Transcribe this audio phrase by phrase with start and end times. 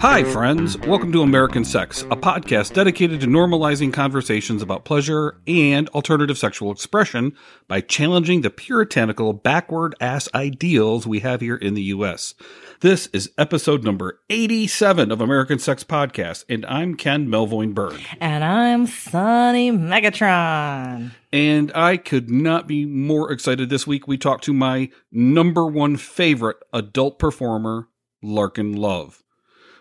[0.00, 0.78] Hi, friends.
[0.78, 6.72] Welcome to American Sex, a podcast dedicated to normalizing conversations about pleasure and alternative sexual
[6.72, 7.36] expression
[7.68, 12.34] by challenging the puritanical, backward ass ideals we have here in the U.S.
[12.80, 18.00] This is episode number 87 of American Sex Podcast, and I'm Ken Melvoin Berg.
[18.22, 21.10] And I'm Sunny Megatron.
[21.30, 24.08] And I could not be more excited this week.
[24.08, 27.88] We talked to my number one favorite adult performer,
[28.22, 29.22] Larkin Love.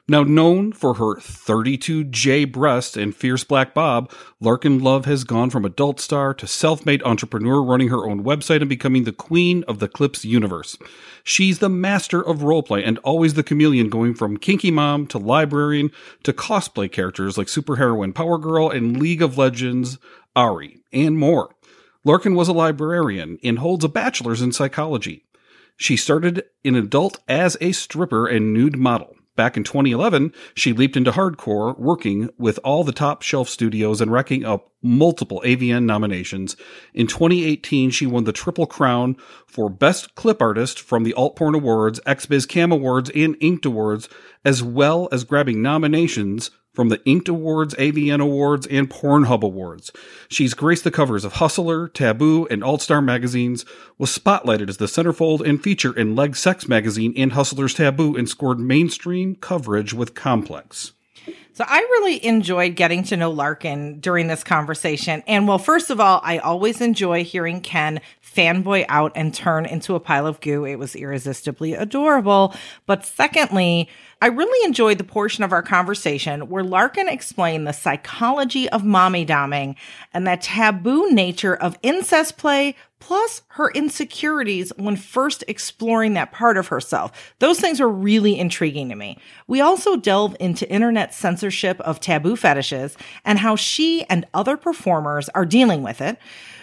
[0.10, 5.66] Now known for her 32J breasts and fierce black bob, Larkin Love has gone from
[5.66, 9.88] adult star to self-made entrepreneur running her own website and becoming the queen of the
[9.88, 10.80] clips universe.
[11.24, 15.92] She's the master of roleplay and always the chameleon going from kinky mom to librarian
[16.24, 20.00] to cosplay characters like superheroine Power Girl and League of Legends
[20.36, 21.54] Ahri and more.
[22.04, 25.24] Larkin was a librarian and holds a bachelor's in psychology.
[25.78, 29.16] She started in adult as a stripper and nude model.
[29.40, 34.12] Back in 2011, she leaped into hardcore, working with all the top shelf studios and
[34.12, 36.58] racking up multiple AVN nominations.
[36.94, 39.16] In 2018, she won the Triple Crown
[39.48, 44.10] for Best Clip Artist from the Alt Porn Awards, XBiz Cam Awards, and Inked Awards,
[44.44, 49.92] as well as grabbing nominations from the Inked Awards, AVN Awards, and Pornhub Awards.
[50.30, 53.66] She's graced the covers of Hustler, Taboo, and Alt Star magazines,
[53.98, 58.30] was spotlighted as the centerfold and feature in Leg Sex magazine and Hustler's Taboo, and
[58.30, 60.94] scored mainstream coverage with Complex.
[61.60, 65.22] So I really enjoyed getting to know Larkin during this conversation.
[65.28, 69.94] And well, first of all, I always enjoy hearing Ken fanboy out and turn into
[69.96, 70.64] a pile of goo.
[70.64, 72.56] It was irresistibly adorable.
[72.86, 73.90] But secondly,
[74.22, 79.26] I really enjoyed the portion of our conversation where Larkin explained the psychology of mommy
[79.26, 79.76] doming
[80.14, 86.58] and the taboo nature of incest play, plus her insecurities when first exploring that part
[86.58, 87.34] of herself.
[87.40, 89.18] Those things were really intriguing to me.
[89.48, 95.30] We also delve into internet censorship of taboo fetishes and how she and other performers
[95.30, 96.18] are dealing with it.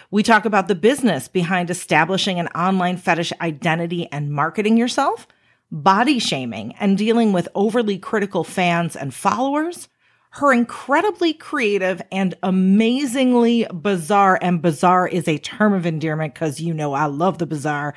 [0.09, 5.27] We talk about the business behind establishing an online fetish identity and marketing yourself
[5.71, 9.89] body shaming and dealing with overly critical fans and followers,
[10.31, 16.73] her incredibly creative and amazingly bizarre, and bizarre is a term of endearment because you
[16.73, 17.93] know I love the bizarre,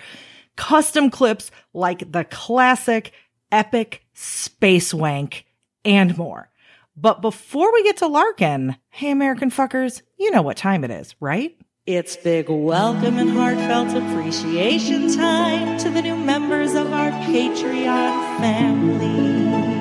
[0.57, 3.13] custom clips like the classic
[3.53, 5.45] epic space wank
[5.85, 6.49] and more.
[6.97, 11.15] But before we get to Larkin, hey American fuckers, you know what time it is,
[11.21, 11.57] right?
[11.87, 19.80] It's big welcome and heartfelt appreciation time to the new members of our Patreon family.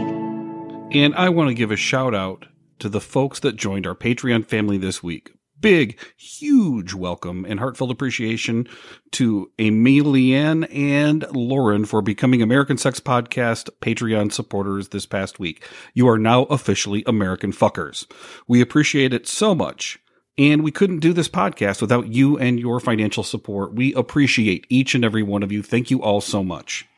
[0.91, 2.47] And I want to give a shout out
[2.79, 5.31] to the folks that joined our Patreon family this week.
[5.61, 8.67] Big, huge welcome and heartfelt appreciation
[9.11, 15.63] to Emilienne and Lauren for becoming American Sex Podcast Patreon supporters this past week.
[15.93, 18.11] You are now officially American fuckers.
[18.47, 19.99] We appreciate it so much.
[20.39, 23.75] And we couldn't do this podcast without you and your financial support.
[23.75, 25.61] We appreciate each and every one of you.
[25.61, 26.88] Thank you all so much.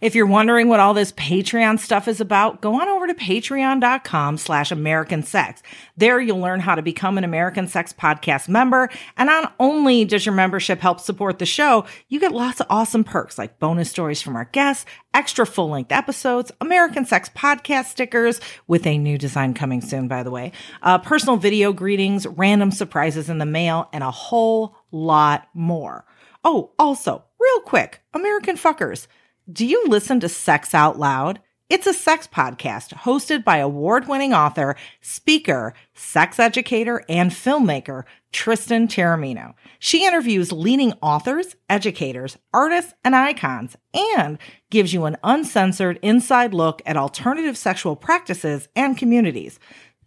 [0.00, 4.38] If you're wondering what all this Patreon stuff is about, go on over to patreon.com
[4.38, 5.62] slash American Sex.
[5.98, 8.88] There you'll learn how to become an American Sex Podcast member.
[9.18, 13.04] And not only does your membership help support the show, you get lots of awesome
[13.04, 18.40] perks like bonus stories from our guests, extra full length episodes, American Sex Podcast stickers
[18.66, 20.52] with a new design coming soon, by the way,
[20.82, 26.06] uh, personal video greetings, random surprises in the mail, and a whole lot more.
[26.42, 29.06] Oh, also, real quick, American fuckers.
[29.50, 31.40] Do you listen to Sex Out Loud?
[31.70, 38.86] It's a sex podcast hosted by award winning author, speaker, sex educator, and filmmaker Tristan
[38.86, 39.54] Taormino.
[39.78, 46.82] She interviews leading authors, educators, artists, and icons, and gives you an uncensored inside look
[46.84, 49.58] at alternative sexual practices and communities.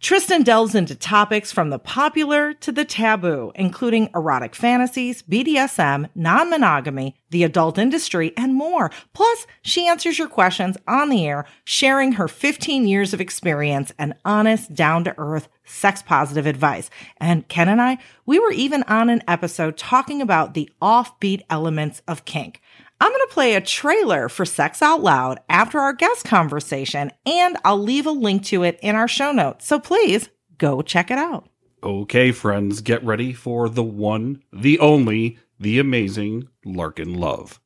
[0.04, 6.50] Tristan delves into topics from the popular to the taboo, including erotic fantasies, BDSM, non
[6.50, 8.90] monogamy, the adult industry, and more.
[9.14, 14.12] Plus, she answers your questions on the air, sharing her 15 years of experience and
[14.26, 16.90] honest, down to earth, sex positive advice.
[17.16, 17.96] And Ken and I,
[18.26, 22.60] we were even on an episode talking about the offbeat elements of kink.
[23.00, 27.56] I'm going to play a trailer for Sex Out Loud after our guest conversation, and
[27.64, 29.66] I'll leave a link to it in our show notes.
[29.66, 31.48] So please go check it out.
[31.82, 37.60] Okay, friends, get ready for the one, the only, the amazing Larkin Love.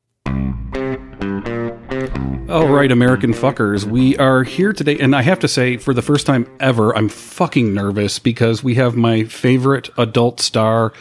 [2.48, 6.00] All right, American fuckers, we are here today, and I have to say, for the
[6.00, 10.94] first time ever, I'm fucking nervous because we have my favorite adult star,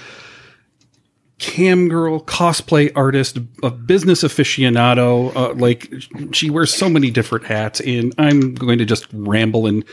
[1.40, 5.36] cam girl, cosplay artist, a business aficionado.
[5.36, 5.92] Uh, like,
[6.32, 9.84] she wears so many different hats, and I'm going to just ramble and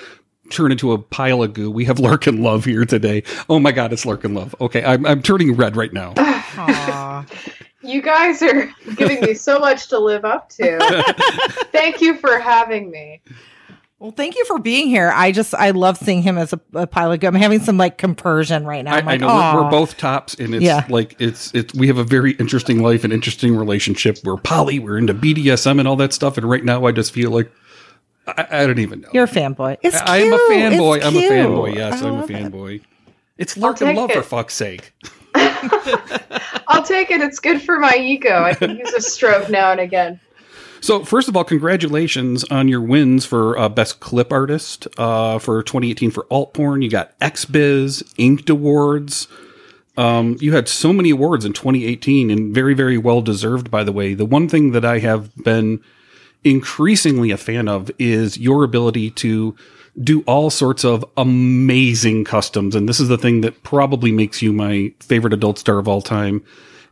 [0.50, 1.70] turn into a pile of goo.
[1.70, 3.22] We have Larkin Love here today.
[3.48, 4.54] Oh my God, it's Larkin Love.
[4.60, 6.14] Okay, I'm, I'm turning red right now.
[7.84, 10.78] You guys are giving me so much to live up to.
[11.70, 13.20] Thank you for having me.
[14.00, 15.10] Well, thank you for being here.
[15.14, 17.22] I just I love seeing him as a, a pilot.
[17.24, 18.94] I'm having some like compersion right now.
[18.94, 20.84] I, I'm I like, know we're, we're both tops, and it's Yeah.
[20.90, 24.18] like it's it's we have a very interesting life and interesting relationship.
[24.24, 27.30] We're poly, we're into BDSM and all that stuff, and right now I just feel
[27.30, 27.50] like
[28.26, 29.08] I, I don't even know.
[29.14, 29.78] You're a fanboy.
[29.82, 30.50] It's I am a cute.
[30.50, 30.96] fanboy.
[30.98, 31.32] It's I'm a cute.
[31.32, 31.74] fanboy.
[31.74, 32.34] Yes, I I'm a love it.
[32.34, 32.80] fanboy.
[33.38, 34.92] It's Larkin take Love for fuck's sake.
[35.34, 37.20] I'll take it.
[37.20, 38.42] It's good for my ego.
[38.44, 40.20] I can use a stroke now and again.
[40.84, 45.62] So, first of all, congratulations on your wins for uh, Best Clip Artist uh, for
[45.62, 46.82] 2018 for Alt Porn.
[46.82, 49.26] You got XBiz, Inked Awards.
[49.96, 53.92] Um, you had so many awards in 2018 and very, very well deserved, by the
[53.92, 54.12] way.
[54.12, 55.82] The one thing that I have been
[56.44, 59.56] increasingly a fan of is your ability to
[60.02, 62.74] do all sorts of amazing customs.
[62.74, 66.02] And this is the thing that probably makes you my favorite adult star of all
[66.02, 66.44] time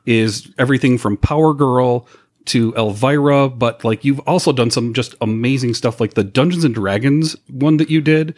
[0.06, 2.09] is everything from Power Girl
[2.47, 6.75] to Elvira, but like you've also done some just amazing stuff like the Dungeons and
[6.75, 8.37] Dragons one that you did.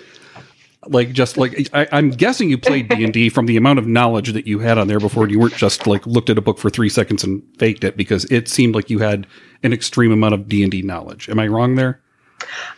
[0.86, 3.86] Like just like I, I'm guessing you played D and D from the amount of
[3.86, 5.28] knowledge that you had on there before.
[5.28, 8.24] You weren't just like looked at a book for three seconds and faked it because
[8.26, 9.26] it seemed like you had
[9.62, 11.28] an extreme amount of D and D knowledge.
[11.28, 12.02] Am I wrong there?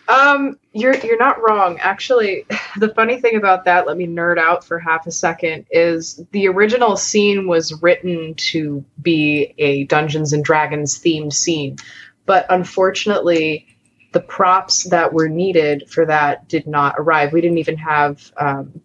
[0.08, 1.78] Um, you're you're not wrong.
[1.80, 6.22] Actually, the funny thing about that, let me nerd out for half a second, is
[6.32, 11.76] the original scene was written to be a Dungeons and Dragons themed scene,
[12.24, 13.66] but unfortunately,
[14.12, 17.32] the props that were needed for that did not arrive.
[17.32, 18.80] We didn't even have, um,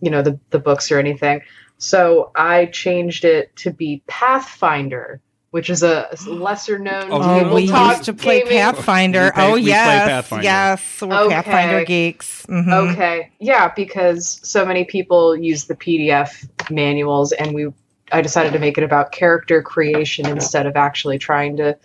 [0.00, 1.42] you know, the the books or anything.
[1.78, 5.20] So I changed it to be Pathfinder,
[5.54, 9.30] which is a lesser known Oh, Oh, we tabletop used to play gaming Pathfinder.
[9.30, 10.42] Play- oh we yes, Pathfinder.
[10.42, 11.32] yes, we're Okay.
[11.32, 12.44] Pathfinder geeks.
[12.46, 12.90] Mhm.
[12.90, 13.30] Okay.
[13.38, 17.68] Yeah, because so many people use the PDF manuals and we
[18.10, 21.76] I decided to make it about character creation instead of actually trying to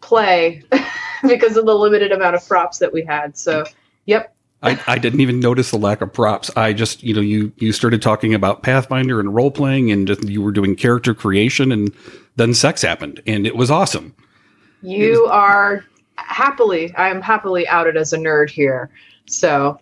[0.00, 0.62] play
[1.26, 3.36] because of the limited amount of props that we had.
[3.36, 3.64] So,
[4.06, 4.32] yep.
[4.62, 6.52] I, I didn't even notice the lack of props.
[6.56, 10.22] I just, you know, you you started talking about Pathfinder and role playing, and just,
[10.28, 11.92] you were doing character creation, and
[12.36, 14.14] then sex happened, and it was awesome.
[14.82, 15.84] You are
[16.16, 18.90] happily I am happily outed as a nerd here.
[19.26, 19.78] So,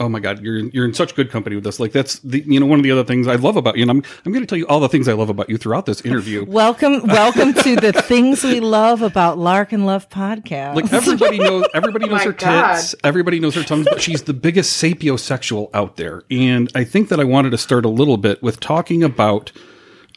[0.00, 1.78] Oh my God, you're you're in such good company with us.
[1.78, 3.90] Like that's the you know one of the other things I love about you, and
[3.90, 6.00] I'm I'm going to tell you all the things I love about you throughout this
[6.00, 6.44] interview.
[6.48, 10.74] Welcome, welcome to the things we love about Larkin Love podcast.
[10.74, 12.74] Like everybody knows, everybody oh knows my her God.
[12.74, 16.24] tits, everybody knows her tongues, but she's the biggest sapiosexual out there.
[16.30, 19.52] And I think that I wanted to start a little bit with talking about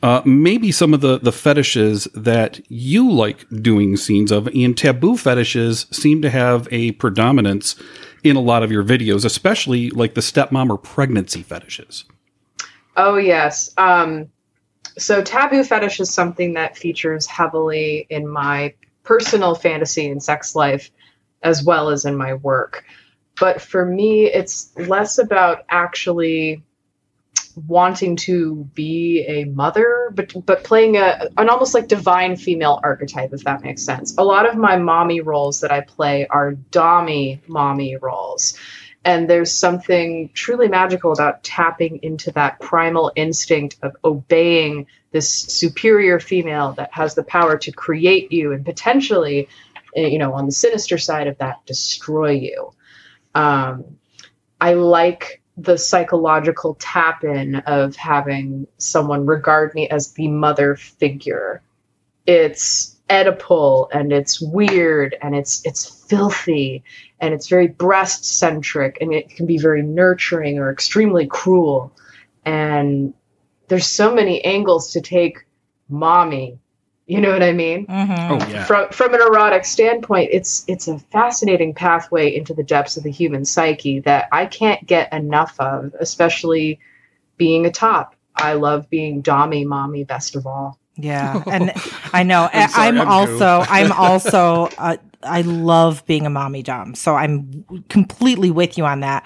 [0.02, 5.18] uh, maybe some of the the fetishes that you like doing scenes of, and taboo
[5.18, 7.76] fetishes seem to have a predominance
[8.24, 12.06] in a lot of your videos, especially like the stepmom or pregnancy fetishes.
[12.96, 13.74] Oh yes.
[13.78, 14.30] Um,
[14.98, 18.74] so taboo fetish is something that features heavily in my
[19.04, 20.92] personal fantasy and sex life,
[21.44, 22.86] as well as in my work.
[23.40, 26.64] But for me, it's less about actually
[27.56, 33.34] wanting to be a mother, but but playing a an almost like divine female archetype,
[33.34, 34.16] if that makes sense.
[34.18, 38.58] A lot of my mommy roles that I play are dommy mommy roles.
[39.06, 46.20] And there's something truly magical about tapping into that primal instinct of obeying this superior
[46.20, 49.48] female that has the power to create you and potentially,
[49.96, 52.74] eh, you know, on the sinister side of that, destroy you.
[53.34, 53.98] Um,
[54.60, 61.62] I like the psychological tap in of having someone regard me as the mother figure.
[62.26, 66.84] It's Oedipal and it's weird and it's it's filthy
[67.20, 71.92] and it's very breast centric and it can be very nurturing or extremely cruel.
[72.46, 73.14] And
[73.68, 75.46] there's so many angles to take
[75.90, 76.60] mommy.
[77.10, 77.88] You know what I mean?
[77.88, 78.30] Mhm.
[78.30, 82.98] Oh yeah, from from an erotic standpoint it's it's a fascinating pathway into the depths
[82.98, 86.80] of the human psyche that i can't get enough of especially
[87.38, 91.72] being a top i love being dommy mommy best of all Yeah, and
[92.14, 92.48] I know.
[92.54, 93.64] I'm I'm, I'm also.
[93.68, 96.94] I'm also, uh, I love being a mommy dom.
[96.94, 99.26] So I'm completely with you on that.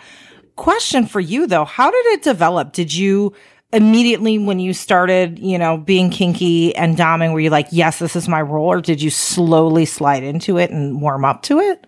[0.55, 2.73] Question for you though: How did it develop?
[2.73, 3.33] Did you
[3.73, 8.15] immediately when you started, you know, being kinky and doming, were you like, yes, this
[8.15, 8.71] is my role?
[8.71, 11.87] Or did you slowly slide into it and warm up to it?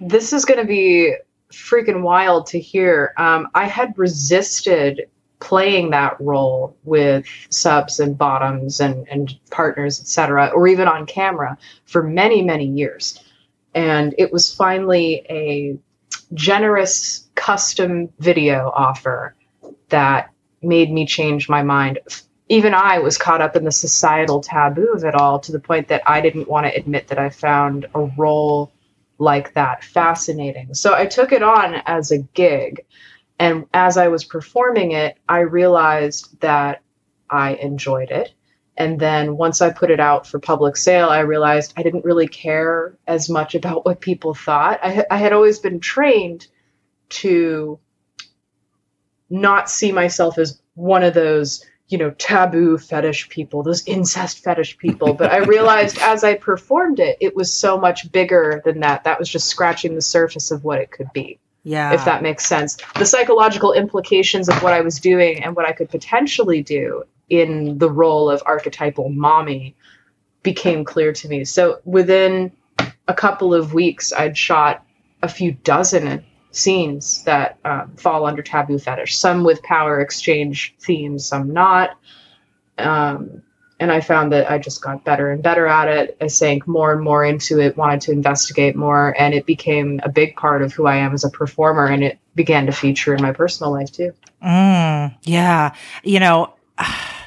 [0.00, 1.14] This is going to be
[1.52, 3.12] freaking wild to hear.
[3.18, 5.02] Um, I had resisted
[5.38, 11.58] playing that role with subs and bottoms and, and partners, etc., or even on camera
[11.84, 13.22] for many, many years.
[13.74, 15.78] And it was finally a
[16.34, 19.34] generous custom video offer
[19.88, 20.31] that
[20.62, 21.98] made me change my mind.
[22.48, 25.88] Even I was caught up in the societal taboo of it all to the point
[25.88, 28.72] that I didn't want to admit that I found a role
[29.18, 30.74] like that fascinating.
[30.74, 32.84] So I took it on as a gig
[33.42, 36.82] and as I was performing it, I realized that
[37.28, 38.32] I enjoyed it.
[38.76, 42.28] And then once I put it out for public sale, I realized I didn't really
[42.28, 44.78] care as much about what people thought.
[44.82, 46.46] I, I had always been trained
[47.10, 47.80] to
[49.32, 54.76] not see myself as one of those, you know, taboo fetish people, those incest fetish
[54.76, 55.14] people.
[55.14, 59.04] But I realized as I performed it, it was so much bigger than that.
[59.04, 61.38] That was just scratching the surface of what it could be.
[61.64, 61.92] Yeah.
[61.92, 62.76] If that makes sense.
[62.98, 67.78] The psychological implications of what I was doing and what I could potentially do in
[67.78, 69.74] the role of archetypal mommy
[70.42, 71.44] became clear to me.
[71.44, 72.52] So within
[73.08, 74.84] a couple of weeks, I'd shot
[75.22, 81.26] a few dozen scenes that um, fall under taboo fetish, some with power exchange themes,
[81.26, 81.98] some not.
[82.78, 83.42] Um,
[83.80, 86.16] and I found that I just got better and better at it.
[86.20, 90.08] I sank more and more into it, wanted to investigate more, and it became a
[90.08, 91.86] big part of who I am as a performer.
[91.86, 94.12] And it began to feature in my personal life too.
[94.44, 95.74] Mm, yeah.
[96.04, 96.54] You know,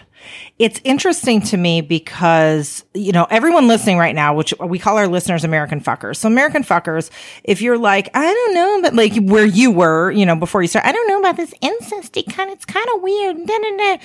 [0.58, 5.08] it's interesting to me because, you know, everyone listening right now, which we call our
[5.08, 6.16] listeners American fuckers.
[6.18, 7.10] So American fuckers,
[7.44, 10.70] if you're like, I don't know, but like where you were, you know, before you
[10.70, 13.46] start, I don't know about this incesty kind, it's kind of weird.
[13.46, 13.98] Da, da, da.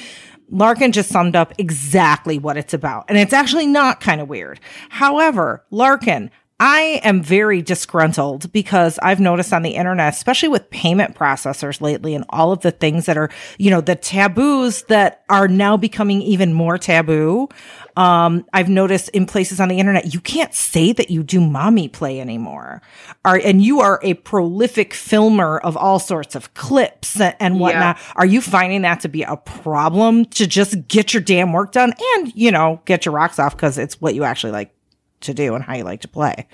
[0.50, 3.04] Larkin just summed up exactly what it's about.
[3.08, 4.58] And it's actually not kind of weird.
[4.88, 11.16] However, Larkin, I am very disgruntled because I've noticed on the internet, especially with payment
[11.16, 15.48] processors lately and all of the things that are, you know, the taboos that are
[15.48, 17.48] now becoming even more taboo.
[17.96, 21.88] Um, I've noticed in places on the internet, you can't say that you do mommy
[21.88, 22.82] play anymore.
[23.24, 27.96] Are, and you are a prolific filmer of all sorts of clips and whatnot.
[27.96, 28.12] Yeah.
[28.16, 31.94] Are you finding that to be a problem to just get your damn work done
[32.16, 34.74] and, you know, get your rocks off because it's what you actually like
[35.20, 36.46] to do and how you like to play.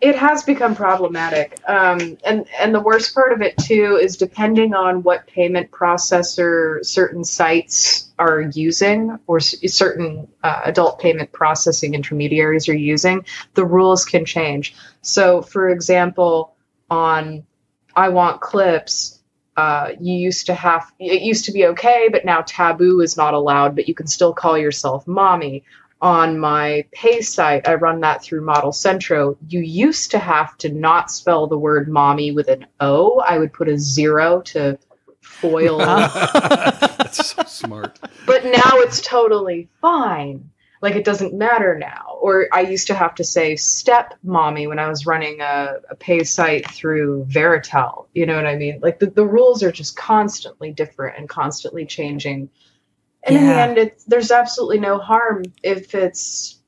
[0.00, 1.58] It has become problematic.
[1.66, 6.84] Um, and and the worst part of it too is depending on what payment processor
[6.84, 13.64] certain sites are using or s- certain uh, adult payment processing intermediaries are using the
[13.64, 14.74] rules can change.
[15.00, 16.54] So for example
[16.90, 17.46] on
[17.96, 19.18] iWantClips
[19.56, 23.34] uh, you used to have it used to be okay but now taboo is not
[23.34, 25.62] allowed but you can still call yourself mommy
[26.00, 29.36] on my pay site, I run that through Model Centro.
[29.48, 33.20] You used to have to not spell the word mommy with an O.
[33.20, 34.78] I would put a zero to
[35.20, 35.78] foil.
[35.78, 37.98] That's so smart.
[38.26, 40.50] But now it's totally fine.
[40.82, 42.18] Like it doesn't matter now.
[42.20, 45.94] Or I used to have to say step mommy when I was running a, a
[45.94, 48.06] pay site through Verotel.
[48.12, 48.80] You know what I mean?
[48.82, 52.50] Like the, the rules are just constantly different and constantly changing
[53.24, 53.40] and yeah.
[53.40, 56.60] in the end it's there's absolutely no harm if it's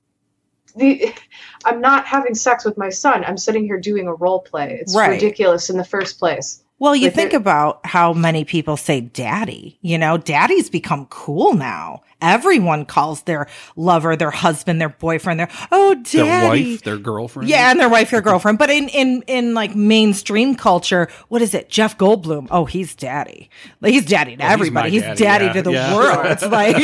[0.76, 1.12] the
[1.64, 4.94] i'm not having sex with my son i'm sitting here doing a role play it's
[4.94, 5.10] right.
[5.10, 9.78] ridiculous in the first place well, you think it, about how many people say daddy.
[9.80, 12.02] You know, daddy's become cool now.
[12.20, 16.16] Everyone calls their lover, their husband, their boyfriend, their oh daddy.
[16.16, 17.48] Their wife, their girlfriend.
[17.48, 18.58] Yeah, and their wife, their girlfriend.
[18.58, 21.70] But in in in like mainstream culture, what is it?
[21.70, 22.48] Jeff Goldblum.
[22.50, 23.48] Oh, he's daddy.
[23.80, 24.90] Like, he's daddy to oh, everybody.
[24.90, 25.52] He's, he's daddy, yeah.
[25.54, 25.94] to the yeah.
[25.94, 26.26] world.
[26.36, 26.76] It's like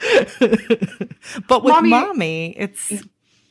[1.46, 2.92] but with mommy, mommy, it's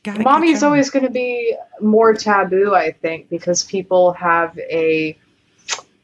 [0.03, 5.17] Gotta Mommy's always going to be more taboo, I think, because people have a.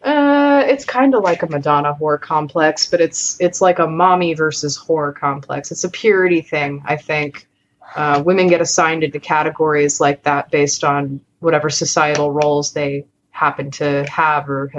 [0.03, 4.33] Uh, it's kind of like a Madonna whore complex, but it's it's like a mommy
[4.33, 5.71] versus whore complex.
[5.71, 7.47] It's a purity thing, I think.
[7.95, 13.71] Uh, women get assigned into categories like that based on whatever societal roles they happen
[13.71, 14.71] to have, or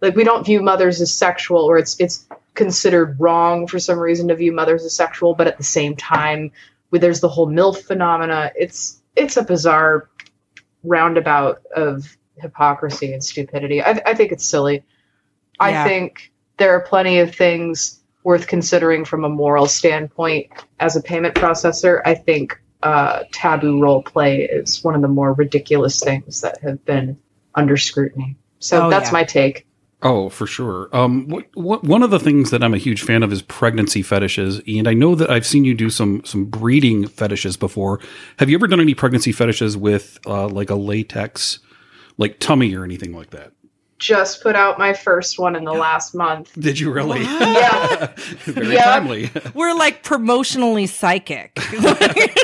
[0.00, 4.28] like we don't view mothers as sexual, or it's it's considered wrong for some reason
[4.28, 6.52] to view mothers as sexual, but at the same time,
[6.98, 8.52] there's the whole MILF phenomena.
[8.56, 10.08] It's it's a bizarre
[10.82, 13.82] roundabout of hypocrisy and stupidity.
[13.82, 14.84] I, I think it's silly.
[15.60, 15.82] Yeah.
[15.82, 21.02] I think there are plenty of things worth considering from a moral standpoint as a
[21.02, 22.00] payment processor.
[22.04, 26.84] I think uh, taboo role play is one of the more ridiculous things that have
[26.84, 27.18] been
[27.54, 28.36] under scrutiny.
[28.58, 29.12] So oh, that's yeah.
[29.12, 29.66] my take.
[30.02, 30.88] Oh, for sure.
[30.94, 34.00] Um, what, what, one of the things that I'm a huge fan of is pregnancy
[34.02, 38.00] fetishes, and I know that I've seen you do some some breeding fetishes before.
[38.38, 41.58] Have you ever done any pregnancy fetishes with uh, like a latex,
[42.16, 43.52] like tummy or anything like that?
[43.98, 46.58] Just put out my first one in the last month.
[46.58, 47.20] Did you really?
[47.24, 48.14] Yeah.
[48.44, 48.84] Very Yeah.
[48.84, 49.30] timely.
[49.54, 51.58] We're like promotionally psychic.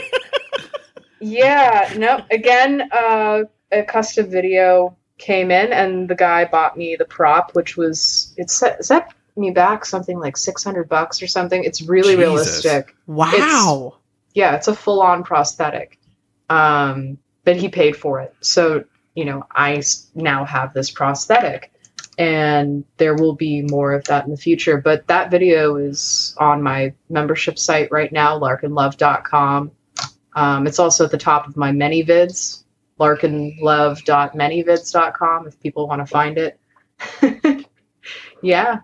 [1.21, 2.21] Yeah, no.
[2.31, 7.77] Again, uh, a custom video came in, and the guy bought me the prop, which
[7.77, 11.63] was it set, set me back something like six hundred bucks or something.
[11.65, 12.65] It's really Jesus.
[12.65, 12.97] realistic.
[13.07, 13.97] wow.
[14.35, 15.99] Yeah, it's a full on prosthetic.
[16.51, 19.83] Um, but he paid for it, so you know I
[20.15, 21.73] now have this prosthetic,
[22.19, 24.79] and there will be more of that in the future.
[24.79, 29.71] But that video is on my membership site right now, larkinlove.com.
[30.35, 32.63] Um, it's also at the top of my many vids,
[32.99, 36.59] larkinlove.manyvids.com if people want to find it.
[38.43, 38.79] yeah.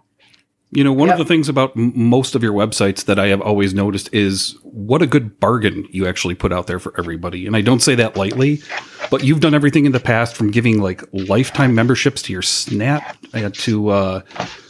[0.74, 1.18] You know, one Yep.
[1.18, 4.56] of the things about m- most of your websites that I have always noticed is
[4.62, 7.46] what a good bargain you actually put out there for everybody.
[7.46, 8.62] And I don't say that lightly,
[9.10, 13.18] but you've done everything in the past from giving like lifetime memberships to your Snap
[13.34, 14.22] uh, to uh,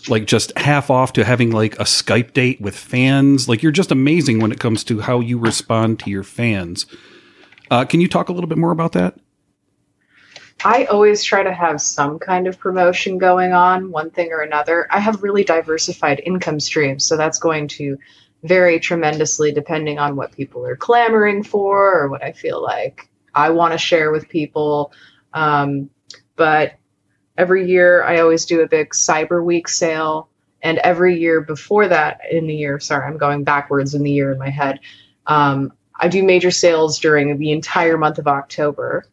[0.08, 3.48] like just half off to having like a Skype date with fans.
[3.48, 6.84] Like you're just amazing when it comes to how you respond to your fans.
[7.70, 9.14] Uh, can you talk a little bit more about that?
[10.64, 14.86] I always try to have some kind of promotion going on, one thing or another.
[14.90, 17.98] I have really diversified income streams, so that's going to
[18.44, 23.50] vary tremendously depending on what people are clamoring for or what I feel like I
[23.50, 24.92] want to share with people.
[25.32, 25.90] Um,
[26.36, 26.74] but
[27.36, 30.28] every year, I always do a big Cyber Week sale.
[30.62, 34.30] And every year before that, in the year, sorry, I'm going backwards in the year
[34.30, 34.80] in my head.
[35.26, 39.06] Um, I do major sales during the entire month of October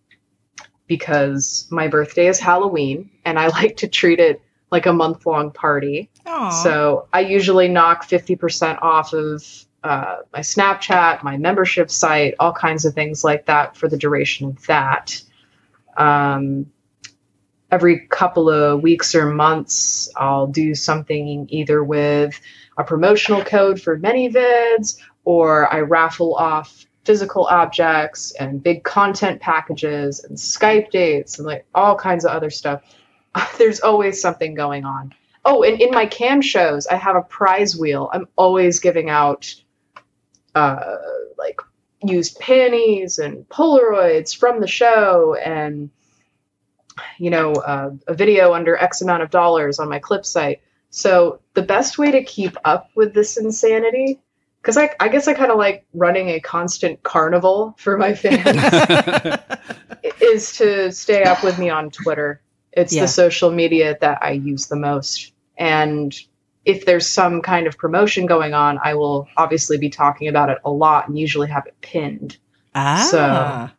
[0.90, 4.42] because my birthday is Halloween and I like to treat it
[4.72, 6.10] like a month long party.
[6.26, 6.50] Aw.
[6.50, 9.44] So I usually knock 50% off of
[9.82, 14.50] uh, my Snapchat, my membership site, all kinds of things like that for the duration
[14.50, 15.24] of that.
[15.96, 16.72] Um,
[17.72, 22.40] every couple of weeks or months, I'll do something either with
[22.78, 30.24] a promotional code for ManyVids or I raffle off physical objects and big content packages
[30.24, 32.82] and Skype dates and like all kinds of other stuff.
[33.58, 35.14] There's always something going on.
[35.46, 38.10] Oh, and in my cam shows, I have a prize wheel.
[38.14, 39.54] I'm always giving out
[40.54, 40.98] uh,
[41.38, 41.62] like
[42.04, 45.90] used panties and Polaroids from the show and
[47.18, 50.62] you know uh, a video under X amount of dollars on my clip site.
[50.90, 54.20] So the best way to keep up with this insanity,
[54.62, 58.62] because I, I guess I kind of like running a constant carnival for my fans,
[60.22, 62.42] is to stay up with me on Twitter.
[62.72, 63.02] It's Yeah.
[63.04, 65.34] the social media that I use the most.
[65.58, 66.14] And
[66.66, 70.60] if there's some kind of promotion going on, I will obviously be talking about it
[70.64, 72.38] a lot and usually have it pinned.
[72.76, 73.70] Ah, So,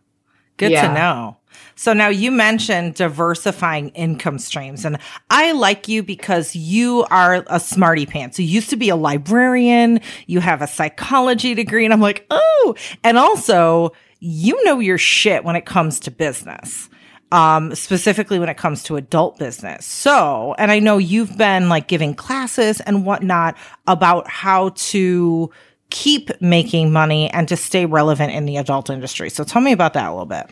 [0.56, 0.88] good yeah.
[0.88, 1.36] to know.
[1.74, 4.98] So now you mentioned diversifying income streams, and
[5.30, 8.38] I like you because you are a smarty pants.
[8.38, 12.74] You used to be a librarian, you have a psychology degree, and I'm like, oh,
[13.02, 16.88] and also you know your shit when it comes to business.
[17.32, 19.86] Um, specifically when it comes to adult business.
[19.86, 25.48] So, and I know you've been like giving classes and whatnot about how to
[25.90, 29.30] keep making money and to stay relevant in the adult industry.
[29.30, 30.50] So tell me about that a little bit.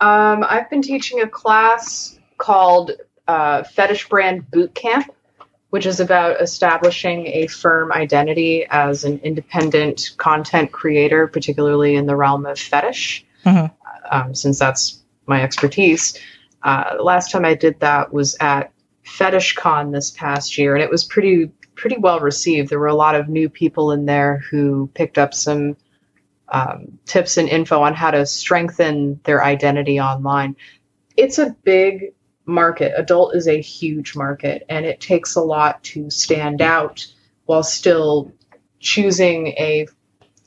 [0.00, 2.92] Um, I've been teaching a class called
[3.26, 5.10] uh, Fetish Brand Boot Camp,
[5.70, 12.14] which is about establishing a firm identity as an independent content creator, particularly in the
[12.16, 13.70] realm of fetish, Mhm.
[14.10, 16.18] um, since that's my expertise.
[16.62, 18.72] Uh, last time I did that was at
[19.04, 22.70] FetishCon this past year, and it was pretty pretty well received.
[22.70, 25.76] There were a lot of new people in there who picked up some
[26.48, 30.56] um, tips and info on how to strengthen their identity online.
[31.16, 32.92] It's a big market.
[32.96, 37.06] Adult is a huge market, and it takes a lot to stand out
[37.46, 38.32] while still
[38.78, 39.86] choosing a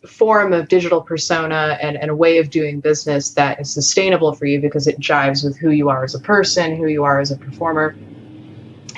[0.07, 4.45] form of digital persona and, and a way of doing business that is sustainable for
[4.45, 7.31] you because it jives with who you are as a person, who you are as
[7.31, 7.95] a performer.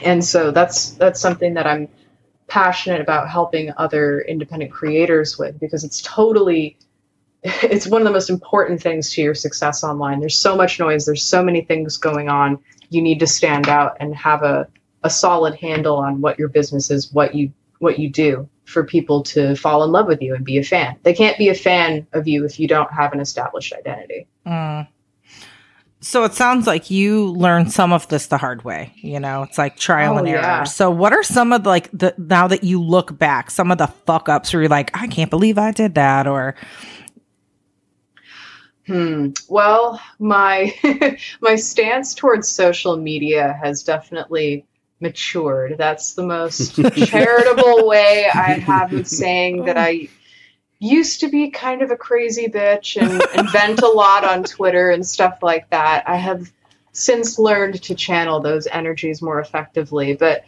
[0.04, 1.88] And so that's that's something that I'm
[2.48, 6.78] passionate about helping other independent creators with because it's totally
[7.44, 10.20] it's one of the most important things to your success online.
[10.20, 12.60] There's so much noise, there's so many things going on.
[12.90, 14.68] You need to stand out and have a,
[15.04, 19.24] a solid handle on what your business is, what you what you do for people
[19.24, 20.96] to fall in love with you and be a fan.
[21.02, 24.28] They can't be a fan of you if you don't have an established identity.
[24.46, 24.88] Mm.
[26.04, 28.94] So it sounds like you learned some of this the hard way.
[28.98, 30.42] You know, it's like trial Oh, and error.
[30.42, 30.64] yeah.
[30.64, 33.78] So what are some of the, like the now that you look back, some of
[33.78, 36.56] the fuck ups where you're like, I can't believe I did that, or
[38.92, 39.30] Hmm.
[39.48, 40.76] Well, my
[41.42, 44.66] my stance towards social media has definitely
[45.00, 45.76] matured.
[45.78, 50.10] That's the most charitable way I have of saying that I
[50.80, 54.90] used to be kind of a crazy bitch and, and vent a lot on Twitter
[54.90, 56.04] and stuff like that.
[56.06, 56.52] I have
[56.92, 60.44] since learned to channel those energies more effectively, but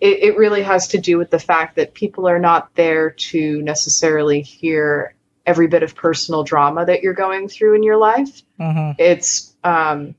[0.00, 3.62] it, it really has to do with the fact that people are not there to
[3.62, 5.14] necessarily hear
[5.46, 8.42] every bit of personal drama that you're going through in your life.
[8.60, 8.96] Mhm.
[8.98, 10.14] It's um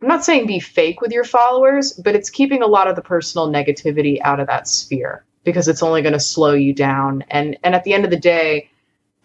[0.00, 3.02] I'm not saying be fake with your followers, but it's keeping a lot of the
[3.02, 7.56] personal negativity out of that sphere because it's only going to slow you down and
[7.62, 8.70] and at the end of the day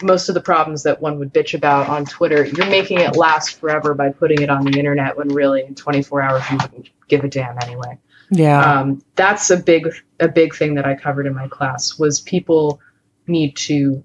[0.02, 3.60] most of the problems that one would bitch about on Twitter, you're making it last
[3.60, 7.26] forever by putting it on the internet when really in 24 hours you wouldn't give
[7.26, 8.00] a damn anyway
[8.32, 12.22] yeah, um, that's a big a big thing that I covered in my class was
[12.22, 12.80] people
[13.28, 14.04] need to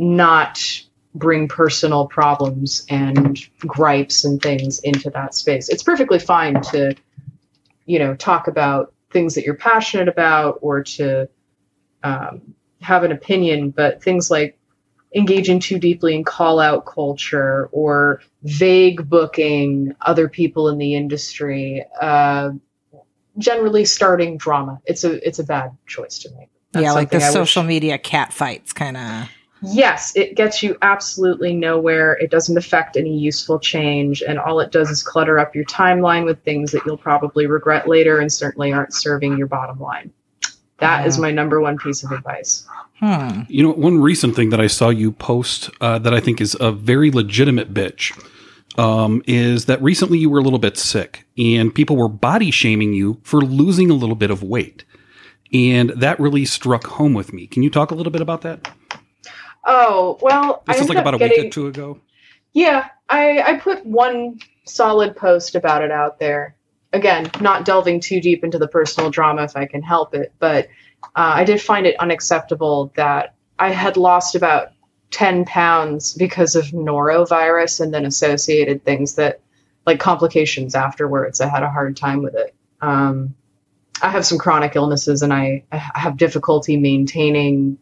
[0.00, 0.58] not
[1.14, 5.68] bring personal problems and gripes and things into that space.
[5.68, 6.94] It's perfectly fine to
[7.84, 11.28] you know talk about things that you're passionate about or to
[12.02, 14.56] um, have an opinion, but things like
[15.14, 21.84] engaging too deeply in call out culture or vague booking other people in the industry
[22.00, 22.50] uh,
[23.36, 27.16] generally starting drama it's a it's a bad choice to make That's yeah, like the
[27.16, 29.28] I wish- social media cat fights, kind of.
[29.62, 34.72] Yes it gets you absolutely nowhere it doesn't affect any useful change and all it
[34.72, 38.72] does is clutter up your timeline with things that you'll probably regret later and certainly
[38.72, 40.10] aren't serving your bottom line
[40.78, 41.22] That is Yeah.
[41.22, 42.66] my number one piece of advice
[43.00, 43.40] Hmm.
[43.48, 46.54] You know, one recent thing that I saw you post uh, that I think is
[46.60, 48.12] a very legitimate bitch
[48.76, 52.92] um, is that recently you were a little bit sick and people were body shaming
[52.92, 54.84] you for losing a little bit of weight.
[55.50, 57.46] And that really struck home with me.
[57.46, 58.70] Can you talk a little bit about that?
[59.64, 62.00] Oh well This I is like about a week or two ago.
[62.52, 66.56] Yeah, I, I put one solid post about it out there.
[66.92, 70.68] Again, not delving too deep into the personal drama if I can help it, but
[71.04, 74.72] uh, I did find it unacceptable that I had lost about
[75.10, 79.40] 10 pounds because of norovirus and then associated things that,
[79.86, 81.40] like complications afterwards.
[81.40, 82.54] I had a hard time with it.
[82.80, 83.34] Um,
[84.02, 87.78] I have some chronic illnesses and I, I have difficulty maintaining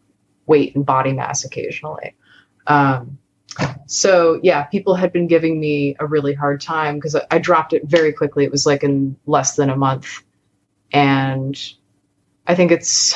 [0.49, 2.15] weight and body mass occasionally.
[2.67, 3.17] Um,
[3.85, 7.73] so yeah, people had been giving me a really hard time because I, I dropped
[7.73, 8.43] it very quickly.
[8.43, 10.23] It was like in less than a month,
[10.91, 11.57] and
[12.45, 13.15] I think it's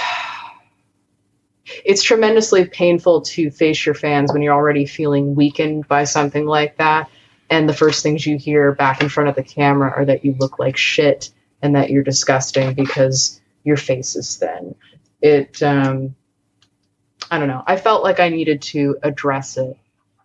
[1.85, 6.77] it's tremendously painful to face your fans when you're already feeling weakened by something like
[6.77, 7.09] that,
[7.49, 10.35] and the first things you hear back in front of the camera are that you
[10.39, 14.75] look like shit and that you're disgusting because your face is thin.
[15.21, 16.15] It um,
[17.33, 17.63] I don't know.
[17.65, 19.77] I felt like I needed to address it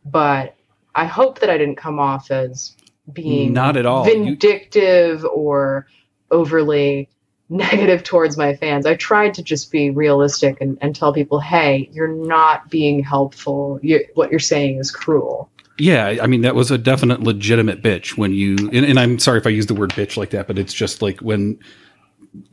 [0.05, 0.55] but
[0.95, 2.75] I hope that I didn't come off as
[3.13, 4.07] being Not at all.
[4.07, 5.87] You- vindictive or
[6.31, 7.09] overly
[7.49, 8.85] negative towards my fans.
[8.85, 13.79] I tried to just be realistic and, and tell people, hey, you're not being helpful.
[13.83, 15.51] You, what you're saying is cruel.
[15.79, 19.39] Yeah, I mean that was a definite legitimate bitch when you and, and I'm sorry
[19.39, 21.61] if I use the word bitch like that, but it's just like when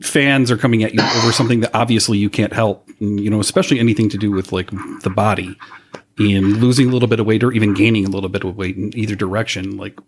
[0.00, 3.78] fans are coming at you over something that obviously you can't help, you know, especially
[3.78, 4.70] anything to do with like
[5.02, 5.56] the body
[6.18, 8.76] and losing a little bit of weight or even gaining a little bit of weight
[8.76, 9.76] in either direction.
[9.76, 9.98] Like,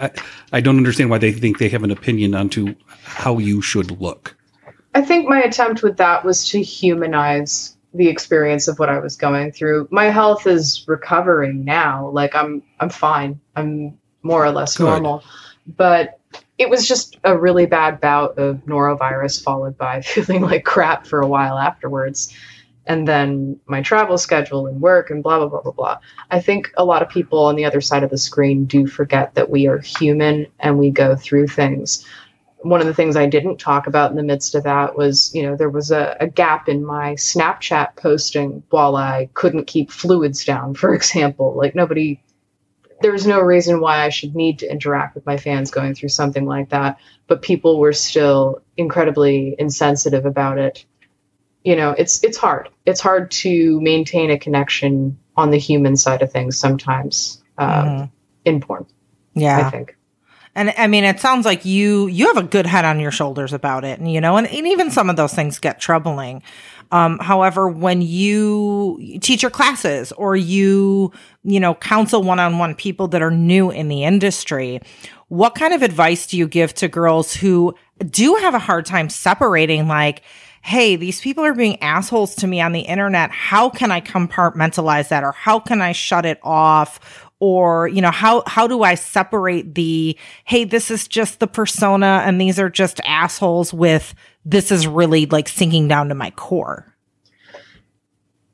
[0.00, 0.10] I,
[0.52, 4.36] I don't understand why they think they have an opinion onto how you should look.
[4.94, 9.16] I think my attempt with that was to humanize the experience of what I was
[9.16, 9.88] going through.
[9.90, 12.08] My health is recovering now.
[12.10, 13.40] Like I'm I'm fine.
[13.56, 14.84] I'm more or less Good.
[14.84, 15.22] normal.
[15.66, 16.20] But
[16.58, 21.20] it was just a really bad bout of norovirus followed by feeling like crap for
[21.20, 22.34] a while afterwards.
[22.88, 25.98] And then my travel schedule and work and blah blah blah blah blah.
[26.30, 29.34] I think a lot of people on the other side of the screen do forget
[29.34, 32.04] that we are human and we go through things
[32.68, 35.42] one of the things I didn't talk about in the midst of that was, you
[35.42, 40.44] know, there was a, a gap in my Snapchat posting while I couldn't keep fluids
[40.44, 41.54] down, for example.
[41.56, 42.20] Like nobody,
[43.02, 46.08] there was no reason why I should need to interact with my fans going through
[46.08, 50.84] something like that, but people were still incredibly insensitive about it.
[51.64, 52.68] You know, it's it's hard.
[52.86, 58.10] It's hard to maintain a connection on the human side of things sometimes um, Mhm.
[58.44, 58.86] in porn.
[59.34, 59.96] Yeah, I think.
[60.54, 63.52] And I mean, it sounds like you you have a good head on your shoulders
[63.52, 66.42] about it, and you know, and, and even some of those things get troubling.
[66.92, 71.12] Um, however, when you teach your classes or you
[71.44, 74.80] you know counsel one on one people that are new in the industry,
[75.28, 77.74] what kind of advice do you give to girls who
[78.10, 80.22] do have a hard time separating like?
[80.62, 83.30] Hey, these people are being assholes to me on the internet.
[83.30, 86.98] How can I compartmentalize that or how can I shut it off?
[87.38, 92.22] or you know how how do i separate the hey this is just the persona
[92.24, 94.14] and these are just assholes with
[94.46, 96.94] this is really like sinking down to my core.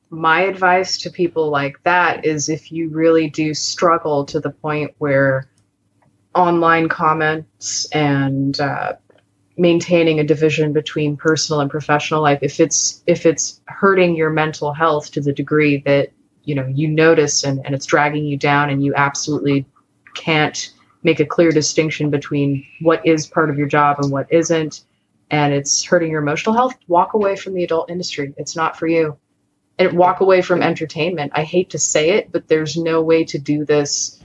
[0.09, 4.95] My advice to people like that is if you really do struggle to the point
[4.99, 5.49] where
[6.35, 8.95] online comments and uh,
[9.59, 14.73] maintaining a division between personal and professional life if it's if it's hurting your mental
[14.73, 16.11] health to the degree that
[16.45, 19.67] you know you notice and, and it's dragging you down and you absolutely
[20.15, 24.85] can't make a clear distinction between what is part of your job and what isn't
[25.33, 28.87] and it's hurting your emotional health walk away from the adult industry it's not for
[28.87, 29.19] you
[29.79, 33.39] and walk away from entertainment i hate to say it but there's no way to
[33.39, 34.23] do this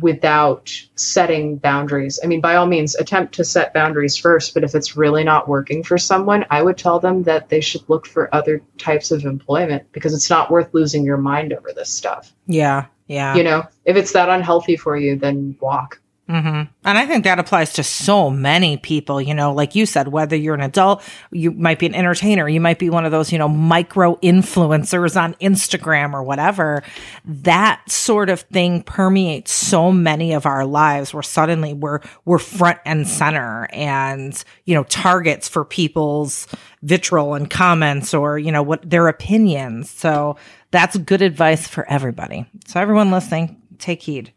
[0.00, 2.20] without setting boundaries.
[2.22, 5.48] I mean, by all means, attempt to set boundaries first, but if it's really not
[5.48, 9.24] working for someone, I would tell them that they should look for other types of
[9.24, 12.32] employment because it's not worth losing your mind over this stuff.
[12.46, 12.86] Yeah.
[13.06, 13.34] Yeah.
[13.34, 16.00] You know, if it's that unhealthy for you, then walk.
[16.28, 16.70] Mm-hmm.
[16.84, 20.36] And I think that applies to so many people, you know, like you said, whether
[20.36, 23.38] you're an adult, you might be an entertainer, you might be one of those, you
[23.38, 26.82] know, micro influencers on Instagram or whatever.
[27.24, 32.78] That sort of thing permeates so many of our lives where suddenly we're, we're front
[32.84, 36.46] and center and, you know, targets for people's
[36.82, 39.88] vitriol and comments or, you know, what their opinions.
[39.88, 40.36] So
[40.72, 42.44] that's good advice for everybody.
[42.66, 44.30] So everyone listening, take heed.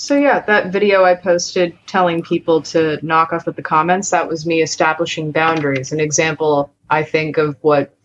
[0.00, 4.28] So yeah, that video I posted telling people to knock off with the comments, that
[4.28, 5.90] was me establishing boundaries.
[5.90, 7.96] An example I think of what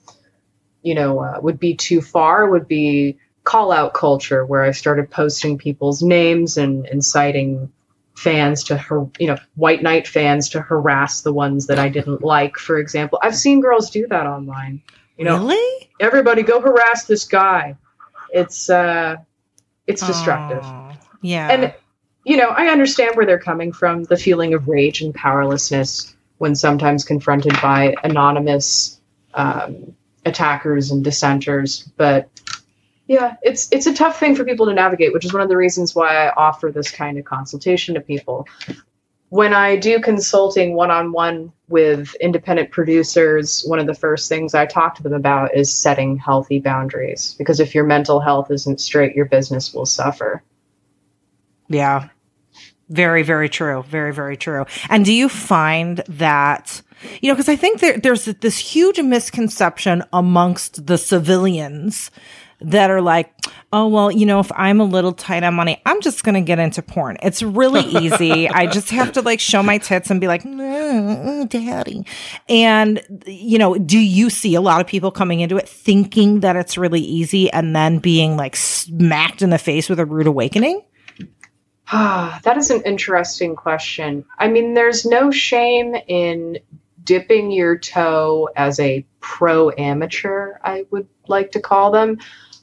[0.82, 5.12] you know uh, would be too far would be call out culture where I started
[5.12, 7.72] posting people's names and inciting
[8.16, 12.24] fans to her, you know, white knight fans to harass the ones that I didn't
[12.24, 13.20] like, for example.
[13.22, 14.82] I've seen girls do that online.
[15.20, 15.92] You know, really?
[16.00, 17.78] everybody go harass this guy.
[18.32, 19.18] It's uh
[19.86, 20.64] it's destructive.
[20.64, 21.52] Aw, yeah.
[21.52, 21.74] And
[22.24, 26.56] you know, I understand where they're coming from, the feeling of rage and powerlessness when
[26.56, 29.00] sometimes confronted by anonymous
[29.34, 31.90] um, attackers and dissenters.
[31.98, 32.30] But
[33.08, 35.58] yeah, it's it's a tough thing for people to navigate, which is one of the
[35.58, 38.48] reasons why I offer this kind of consultation to people.
[39.30, 44.54] When I do consulting one on one with independent producers, one of the first things
[44.54, 47.36] I talk to them about is setting healthy boundaries.
[47.38, 50.44] Because if your mental health isn't straight, your business will suffer.
[51.68, 52.10] Yeah.
[52.90, 53.84] Very, very true.
[53.90, 54.66] Very, very true.
[54.90, 56.82] And do you find that,
[57.22, 62.12] you know, because I think there, there's this huge misconception amongst the civilians
[62.64, 63.34] that are like,
[63.74, 66.42] oh, well, you know, if I'm a little tight on money, I'm just going to
[66.42, 67.18] get into porn.
[67.22, 68.48] It's really easy.
[68.50, 72.06] I just have to like show my tits and be like, mm, daddy.
[72.48, 76.56] And, you know, do you see a lot of people coming into it thinking that
[76.56, 80.82] it's really easy and then being like smacked in the face with a rude awakening?
[81.92, 84.26] Ah, that is an interesting question.
[84.38, 86.60] I mean, there's no shame in
[87.04, 92.20] dipping your toe as a pro amateur, I would like to call them,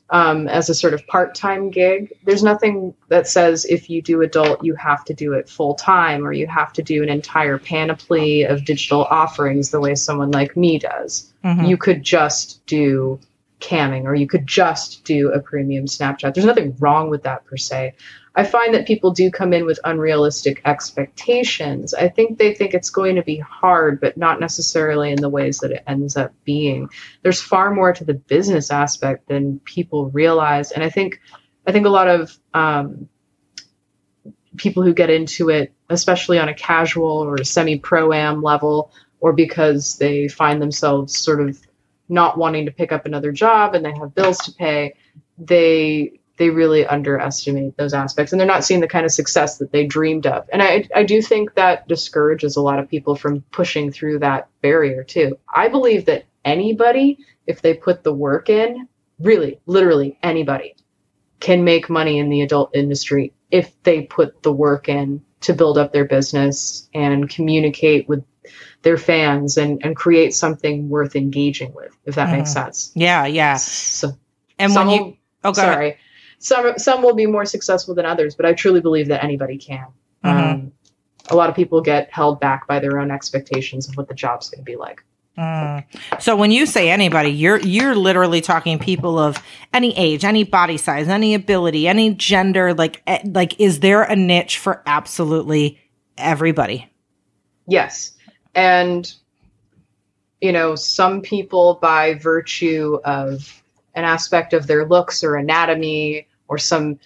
[0.09, 2.13] um, as a sort of part time gig.
[2.25, 6.27] There's nothing that says if you do adult, you have to do it full time
[6.27, 10.57] or you have to do an entire panoply of digital offerings the way someone like
[10.57, 11.33] me does.
[11.45, 11.69] Mhm.
[11.69, 13.21] You could just do
[13.61, 16.33] camming or you could just do a premium Snapchat.
[16.35, 17.93] There's nothing wrong with that per se.
[18.41, 21.93] I find that people do come in with unrealistic expectations.
[21.93, 25.59] I think they think it's going to be hard, but not necessarily in the ways
[25.59, 26.89] that it ends up being.
[27.21, 31.21] There's far more to the business aspect than people realize, and I think
[31.67, 33.11] I think a lot of um,
[34.57, 39.35] people who get into it, especially on a casual or semi pro am level, or
[39.35, 41.61] because they find themselves sort of
[42.09, 44.95] not wanting to pick up another job and they have bills to pay,
[45.37, 49.73] they they really underestimate those aspects and they're not seeing the kind of success that
[49.73, 50.49] they dreamed of.
[50.51, 54.49] And I, I do think that discourages a lot of people from pushing through that
[54.63, 55.37] barrier too.
[55.55, 60.77] I believe that anybody, if they put the work in, really, literally anybody,
[61.41, 65.77] can make money in the adult industry if they put the work in to build
[65.77, 68.25] up their business and communicate with
[68.81, 72.65] their fans and, and create something worth engaging with, if that makes mm-hmm.
[72.65, 72.93] sense.
[72.95, 73.57] Yeah, yeah.
[73.57, 74.17] So,
[74.59, 75.87] And when you, will- oh, sorry.
[75.87, 75.99] ahead.
[76.41, 79.87] Some some will be more successful than others, but I truly believe that anybody can.
[80.25, 80.53] Mhm.
[80.53, 80.73] Um,
[81.29, 84.49] a lot of people get held back by their own expectations of what the job's
[84.49, 85.05] going to be like.
[85.39, 85.85] Mm.
[86.19, 89.39] So when you say anybody, you're you're literally talking people of
[89.73, 92.75] any age, any body size, any ability, any gender.
[92.75, 95.79] Like eh, like, is there a niche for absolutely
[96.19, 96.91] everybody?
[97.67, 98.13] Yes,
[98.55, 99.13] and
[100.41, 103.63] you know, some people by virtue of
[103.95, 106.99] an aspect of their looks or anatomy or some,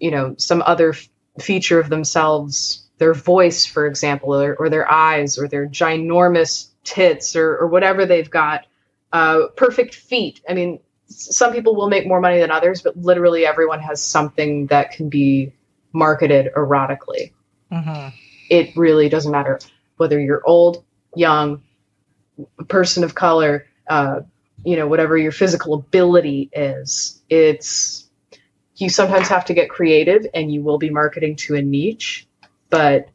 [0.00, 4.90] you know, some other f- feature of themselves, their voice, for example, or, or their
[4.90, 8.66] eyes or their ginormous tits or, or whatever they've got,
[9.12, 10.40] uh, perfect feet.
[10.48, 14.66] I mean, some people will make more money than others, but literally everyone has something
[14.68, 15.52] that can be
[15.92, 17.32] marketed erotically.
[17.70, 18.08] Mm-hmm.
[18.48, 19.60] It really doesn't matter
[19.98, 21.62] whether you're old, young,
[22.58, 24.20] a person of color, uh,
[24.64, 27.22] you know, whatever your physical ability is.
[27.28, 28.05] It's
[28.76, 32.26] you sometimes have to get creative and you will be marketing to a niche,
[32.70, 33.08] but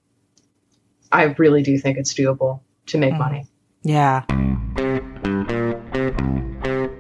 [1.12, 3.20] I really do think it's doable to make Mhm.
[3.20, 3.46] money.
[3.84, 4.24] Yeah.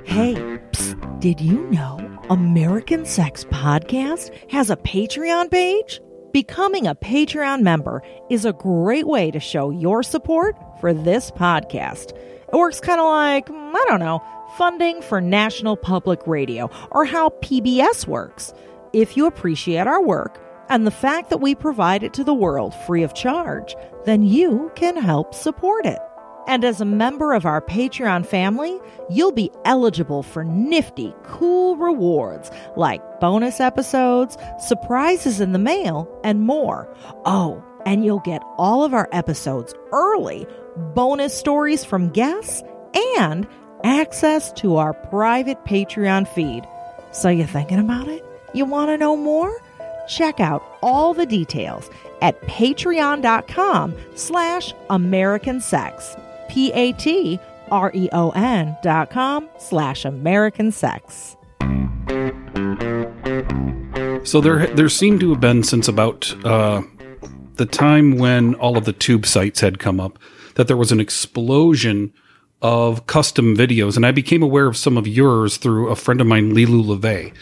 [0.03, 0.35] Hey,
[0.71, 5.99] psst, did you know American Sex Podcast has a Patreon page?
[6.33, 12.11] Becoming a Patreon member is a great way to show your support for this podcast.
[12.11, 14.21] It works kind of like, mm, I don't know,
[14.57, 18.53] funding for National Public Radio or how PBS works.
[18.93, 22.73] If you appreciate our work and the fact that we provide it to the world
[22.85, 25.99] free of charge, then you can help support it.
[26.47, 32.49] And as a member of our Patreon family, you'll be eligible for nifty, cool rewards
[32.75, 36.93] like bonus episodes, surprises in the mail, and more.
[37.25, 40.47] Oh, and you'll get all of our episodes early,
[40.93, 42.63] bonus stories from guests,
[43.15, 43.47] and
[43.83, 46.67] access to our private Patreon feed.
[47.11, 48.25] So you thinking about it?
[48.53, 49.61] You want to know more?
[50.07, 51.89] Check out all the details
[52.21, 56.15] at patreon.com slash American Sex.
[56.49, 57.37] P-A-T-R-E-O-N
[58.83, 61.37] dot com slash American Sex.
[64.23, 66.81] So there, there seemed to have been since about uh,
[67.55, 70.19] the time when all of the tube sites had come up
[70.55, 72.13] that there was an explosion
[72.61, 76.27] of custom videos, and I became aware of some of yours through a friend of
[76.27, 77.33] mine, Lilu LeVay.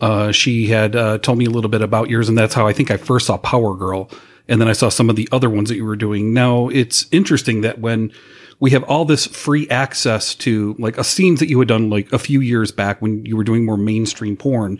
[0.00, 2.72] Uh, she had uh, told me a little bit about yours, and that's how I
[2.72, 4.10] think I first saw Power Girl,
[4.48, 6.32] and then I saw some of the other ones that you were doing.
[6.32, 8.12] Now it's interesting that when
[8.58, 12.12] we have all this free access to like a scenes that you had done like
[12.12, 14.78] a few years back when you were doing more mainstream porn,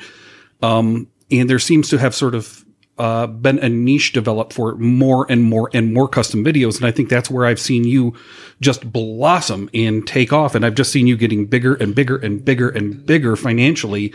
[0.62, 2.64] um, and there seems to have sort of
[3.00, 6.76] uh, been a niche developed for more and more and more custom videos.
[6.76, 8.14] And I think that's where I've seen you
[8.60, 10.54] just blossom and take off.
[10.54, 14.12] And I've just seen you getting bigger and bigger and bigger and bigger financially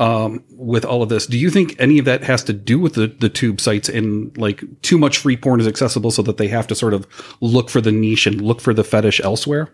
[0.00, 1.26] um, with all of this.
[1.26, 4.36] Do you think any of that has to do with the, the tube sites and
[4.38, 7.06] like too much free porn is accessible so that they have to sort of
[7.42, 9.68] look for the niche and look for the fetish elsewhere?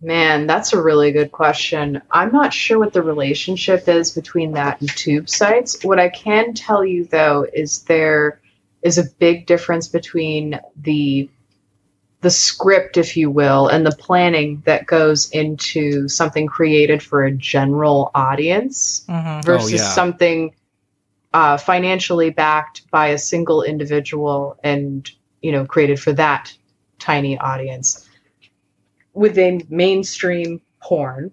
[0.00, 2.02] Man, that's a really good question.
[2.10, 5.82] I'm not sure what the relationship is between that and tube sites.
[5.82, 8.40] What I can tell you though is there
[8.82, 11.30] is a big difference between the
[12.20, 17.30] the script, if you will, and the planning that goes into something created for a
[17.32, 19.40] general audience Mm-hmm.
[19.42, 19.88] versus yeah.
[19.88, 20.54] something
[21.34, 25.10] uh, financially backed by a single individual and
[25.42, 26.54] you know created for that
[26.98, 28.08] tiny audience
[29.14, 31.32] within mainstream porn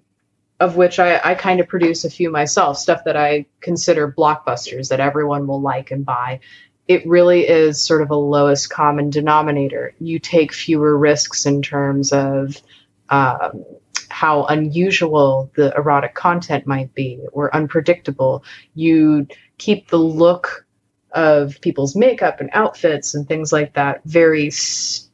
[0.59, 4.89] of which I, I kind of produce a few myself stuff that i consider blockbusters
[4.89, 6.39] that everyone will like and buy
[6.87, 12.13] it really is sort of a lowest common denominator you take fewer risks in terms
[12.13, 12.61] of
[13.09, 13.65] um,
[14.11, 18.43] how unusual the erotic content might be or unpredictable.
[18.75, 20.65] You keep the look
[21.11, 24.51] of people's makeup and outfits and things like that very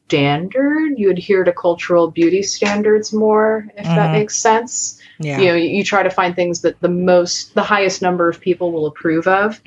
[0.08, 0.98] standard.
[0.98, 4.12] You adhere to cultural beauty standards more, if that Mhm.
[4.12, 4.98] makes sense.
[5.18, 5.38] Yeah.
[5.38, 8.40] You know, you, you try to find things that the most, the highest number of
[8.40, 9.60] people will approve of,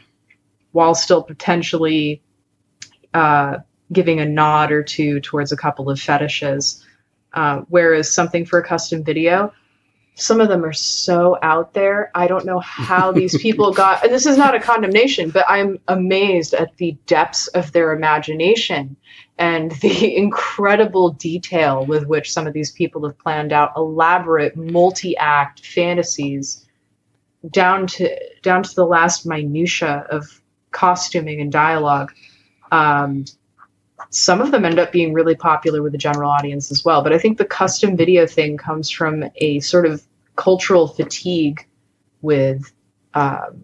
[0.71, 2.23] while still potentially
[3.13, 3.57] uh,
[3.93, 6.83] giving a nod or two towards a couple of fetishes.
[7.33, 9.53] Uh, whereas something for a custom video,
[10.15, 12.09] some of them are so out there.
[12.15, 15.77] I don't know how these people got, and this is not a condemnation, but I'm
[15.87, 18.95] amazed at the depths of their imagination
[19.41, 25.65] and the incredible detail with which some of these people have planned out elaborate multi-act
[25.65, 26.65] fantasies
[27.49, 32.13] down to down to the last minutia of costuming and dialogue.
[32.71, 33.25] Um,
[34.11, 37.01] some of them end up being really popular with the general audience as well.
[37.01, 40.03] But I think the custom video thing comes from a sort of
[40.35, 41.67] cultural fatigue
[42.21, 42.71] with
[43.13, 43.63] um,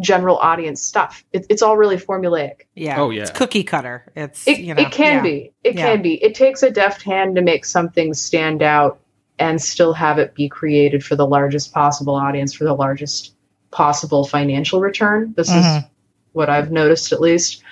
[0.00, 1.24] general audience stuff.
[1.32, 2.62] It, it's all really formulaic.
[2.74, 3.00] Yeah.
[3.00, 3.22] Oh, yeah.
[3.22, 4.10] It's cookie cutter.
[4.14, 4.82] It's It, you know.
[4.82, 5.22] it can yeah.
[5.22, 5.52] be.
[5.64, 5.86] It Yeah.
[5.86, 6.14] can be.
[6.22, 9.00] It takes a deft hand to make something stand out
[9.38, 13.34] and still have it be created for the largest possible audience for the largest
[13.70, 15.34] possible financial return.
[15.36, 15.88] This is Mhm.
[16.32, 17.62] what I've noticed at least.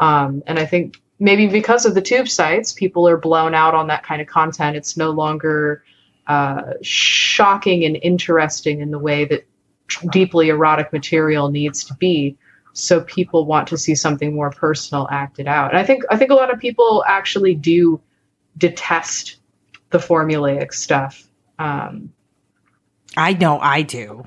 [0.00, 3.86] Um, and I think maybe because of the tube sites, people are blown out on
[3.86, 4.76] that kind of content.
[4.76, 5.82] It's no longer
[6.26, 9.46] uh, shocking and interesting in the way that
[10.10, 12.36] deeply erotic material needs to be.
[12.72, 15.70] So people want to see something more personal acted out.
[15.70, 18.00] And I think I think a lot of people actually do
[18.58, 19.36] detest
[19.90, 21.28] the formulaic stuff.
[21.58, 22.12] Um,
[23.16, 24.26] I know I do.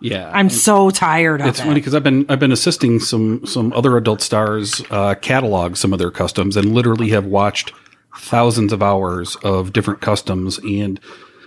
[0.00, 0.30] Yeah.
[0.34, 1.50] I'm so tired of it.
[1.50, 1.64] It's it.
[1.64, 5.92] funny because I've been I've been assisting some some other adult stars uh, catalog some
[5.92, 7.72] of their customs and literally have watched
[8.16, 10.98] thousands of hours of different customs and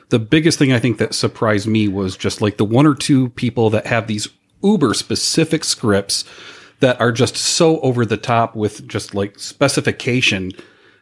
[0.10, 3.30] the biggest thing I think that surprised me was just like the one or two
[3.30, 4.28] people that have these
[4.64, 6.26] uber specific scripts
[6.80, 10.52] that are just so over the top with just like specification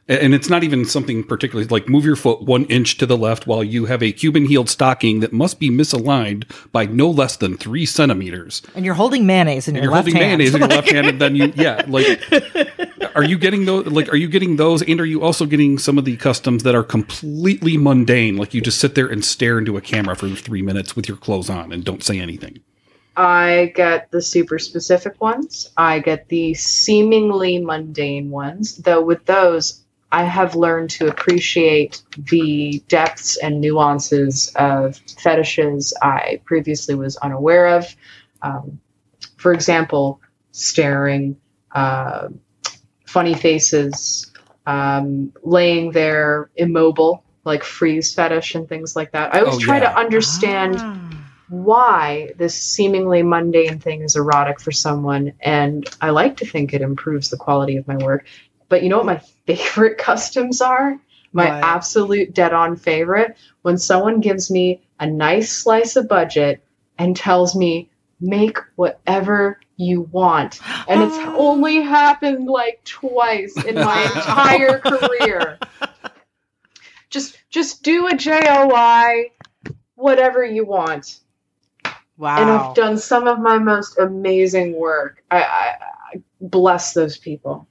[0.07, 3.47] and it's not even something particularly like move your foot one inch to the left
[3.47, 7.57] while you have a Cuban heeled stocking that must be misaligned by no less than
[7.57, 10.39] three centimeters and you're holding mayonnaise in your you're left holding hand.
[10.39, 12.21] mayonnaise in your left hand, and then you, yeah, like,
[13.15, 13.85] are you getting those?
[13.87, 16.75] Like, are you getting those, and are you also getting some of the customs that
[16.75, 18.37] are completely mundane?
[18.37, 21.17] Like, you just sit there and stare into a camera for three minutes with your
[21.17, 22.59] clothes on and don't say anything.
[23.15, 25.69] I get the super specific ones.
[25.77, 28.77] I get the seemingly mundane ones.
[28.77, 29.82] Though with those,
[30.13, 37.67] I have learned to appreciate the depths and nuances of fetishes I previously was unaware
[37.69, 37.95] of.
[38.43, 38.79] Um,
[39.37, 41.37] for example, staring,
[41.71, 42.29] uh,
[43.07, 44.31] funny faces,
[44.67, 49.33] um, laying there immobile, like freeze fetish and things like that.
[49.33, 49.89] I always Oh, try yeah.
[49.89, 50.95] to understand Ah.
[51.49, 56.81] why this seemingly mundane thing is erotic for someone and i like to think it
[56.81, 58.25] improves the quality of my work
[58.73, 60.97] but you know what my favorite customs are
[61.31, 61.63] my What?
[61.63, 66.63] absolute dead on favorite when someone gives me a nice slice of budget
[66.97, 70.59] and tells me make whatever you want
[70.89, 75.59] and it's only happened like twice in my entire career
[77.11, 79.29] just just do a JOI
[79.93, 81.19] whatever you want
[82.17, 82.37] Wow.
[82.41, 85.23] and I've done some of my most amazing work.
[85.31, 85.75] I, I,
[86.13, 87.67] I bless those people.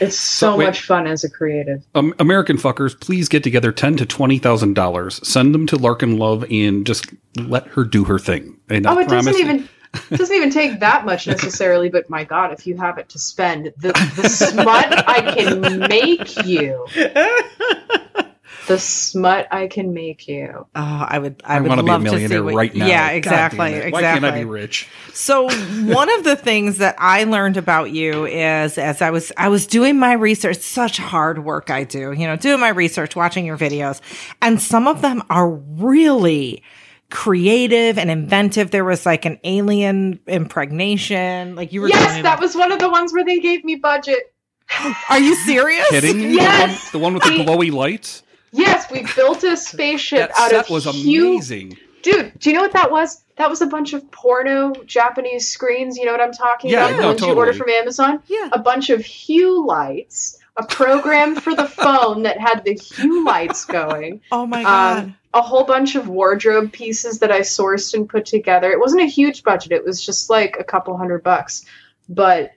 [0.00, 0.66] It's so, So, wait.
[0.66, 1.84] much fun as a creative.
[1.94, 5.26] Um, American fuckers, please get together ten to twenty thousand dollars.
[5.26, 8.56] Send them to Larkin Love and just let her do her thing.
[8.68, 9.68] And I oh, it doesn't even
[10.10, 11.88] it doesn't even take that much necessarily.
[11.88, 16.44] But my God, if you have it to spend, the the smut I can make
[16.44, 16.86] you,
[18.66, 20.66] the smut I can make you.
[20.74, 21.42] Oh, I would.
[21.44, 22.86] I, I would want to be a love to see millionaire what, right now.
[22.86, 23.58] Yeah, exactly.
[23.58, 23.74] damn.
[23.74, 23.92] Exactly.
[23.92, 24.88] Why can't I be rich?
[25.12, 25.44] So
[25.84, 29.66] one of the things that I learned about you is as I was I was
[29.66, 33.58] doing my research, such hard work I do, you know, doing my research, watching your
[33.58, 34.00] videos,
[34.42, 36.62] and some of them are really
[37.10, 38.70] creative and inventive.
[38.70, 42.78] There was like an alien impregnation, like you were Yes, that about- was one of
[42.78, 44.32] the ones where they gave me budget.
[45.10, 45.88] Are you serious?
[45.90, 46.32] Kidding?
[46.32, 46.90] Yes!
[46.90, 48.22] The one, the one with the glowy lights.
[48.56, 51.78] Yes, we built a spaceship out of That out set of was huge amazing.
[52.02, 53.24] Dude, do you know what that was?
[53.36, 55.96] That was a bunch of porno Japanese screens.
[55.98, 57.00] You know what I'm talking Yeah, about?
[57.00, 58.22] No, ones you order from Amazon?
[58.28, 58.48] Yeah.
[58.52, 63.64] A bunch of hue lights, a program for the phone that had the hue lights
[63.64, 64.98] going, Oh my god.
[65.04, 68.70] um, a whole bunch of wardrobe pieces that I sourced and put together.
[68.70, 71.64] It wasn't a huge budget, it was just like a couple hundred bucks.
[72.08, 72.52] But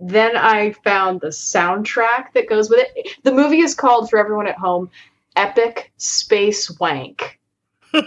[0.00, 3.16] then I found the soundtrack that goes with it.
[3.22, 4.90] The movie is called, for everyone at home,
[5.36, 7.38] Epic Space Wank.
[7.92, 8.04] and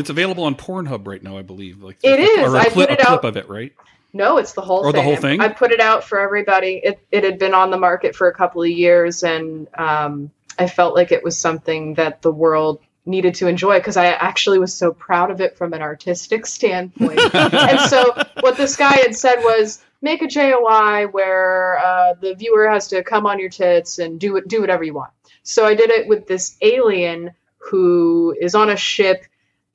[0.00, 1.82] it's available on Pornhub right now, I believe.
[1.82, 2.48] Like It is.
[2.48, 3.72] or a I clip, put it a clip out- of it, right?
[4.16, 5.04] No, it's the whole Or the thing.
[5.04, 5.40] whole thing?
[5.40, 6.80] I put it out for everybody.
[6.84, 10.68] It it had been on the market for a couple of years, and um, I
[10.68, 14.72] felt like it was something that the world needed to enjoy because I actually was
[14.72, 17.18] so proud of it from an artistic standpoint.
[17.34, 22.68] and so what this guy had said was make a JOI where uh, the viewer
[22.70, 25.10] has to come on your tits and do do whatever you want.
[25.44, 29.24] So I did it with this alien who is on a ship,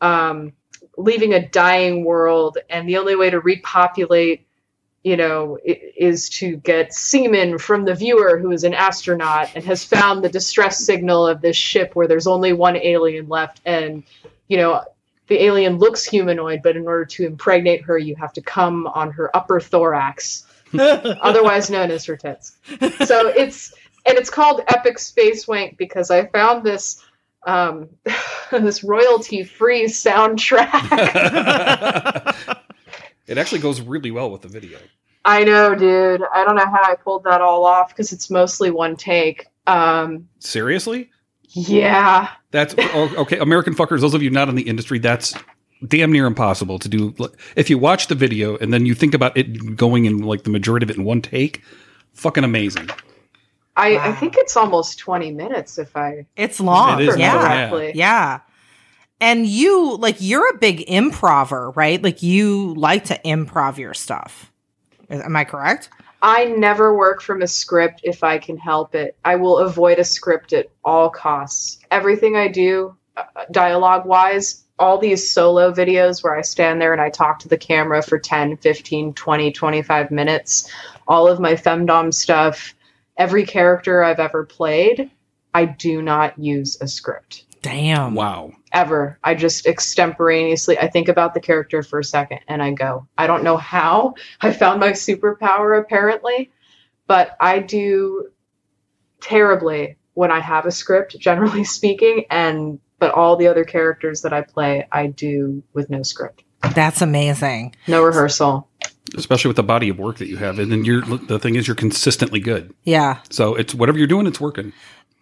[0.01, 0.53] um,
[0.97, 4.47] leaving a dying world, and the only way to repopulate,
[5.03, 9.83] you know, is to get semen from the viewer who is an astronaut and has
[9.83, 14.03] found the distress signal of this ship where there's only one alien left, and
[14.47, 14.83] you know
[15.27, 19.11] the alien looks humanoid, but in order to impregnate her, you have to come on
[19.11, 22.57] her upper thorax, otherwise known as her tits.
[23.05, 23.73] So it's
[24.09, 27.01] and it's called Epic Space Wank because I found this
[27.45, 27.89] um,
[28.51, 30.75] this royalty free soundtrack.
[33.27, 34.79] It actually goes really well with the video.
[35.23, 36.23] I know, dude.
[36.33, 39.45] I don't know how I pulled that all off because it's mostly one take.
[39.67, 41.11] Um, Seriously?
[41.49, 42.29] yeah.
[42.49, 43.37] That's okay.
[43.37, 45.35] American fuckers, those of you not in the industry, that's
[45.87, 47.13] damn near impossible to do.
[47.55, 50.49] If you watch the video and then you think about it going in like the
[50.49, 51.61] majority of it in one take,
[52.13, 52.89] fucking amazing.
[53.79, 57.01] I, I think it's almost 20 minutes if I It's long.
[57.01, 57.69] It is yeah.
[57.71, 57.91] long, yeah.
[57.93, 58.39] Yeah.
[59.21, 62.01] And you like you're a big improver, right?
[62.01, 64.51] Like you like to improv your stuff.
[65.09, 65.89] Am I correct?
[66.21, 69.15] I never work from a script if I can help it.
[69.23, 71.79] I will avoid a script at all costs.
[71.91, 77.01] Everything I do, uh, dialogue wise, all these solo videos where I stand there and
[77.01, 80.69] I talk to the camera for 10, 15, 20, 25 minutes,
[81.07, 82.73] all of my femdom stuff,
[83.19, 85.11] every character I've ever played,
[85.53, 87.45] I do not use a script.
[87.61, 88.15] Damn.
[88.15, 88.53] Wow.
[88.71, 89.19] ever.
[89.21, 93.07] I just extemporaneously I think about the character for a second and I go.
[93.17, 96.51] I don't know how I found my superpower apparently,
[97.05, 98.29] but I do
[99.21, 104.33] terribly when I have a script generally speaking and but all the other characters that
[104.33, 106.43] I play I do with no script.
[106.73, 107.75] That's amazing.
[107.87, 108.69] No rehearsal.
[109.15, 111.67] Especially with the body of work that you have, and then you're the thing is
[111.67, 112.73] you're consistently good.
[112.83, 113.19] Yeah.
[113.29, 114.73] So it's whatever you're doing, it's working.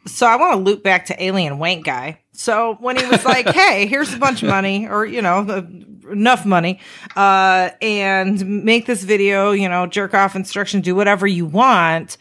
[0.06, 2.22] So I want to loop back to Alien Wank Guy.
[2.32, 5.86] So when he was like, "Hey, here's a bunch of money, or you know, the,
[6.12, 6.80] enough money,
[7.16, 12.18] uh, and make this video, you know, jerk off instruction, do whatever you want,"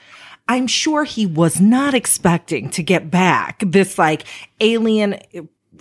[0.49, 4.25] I'm sure he was not expecting to get back this like
[4.61, 5.21] alien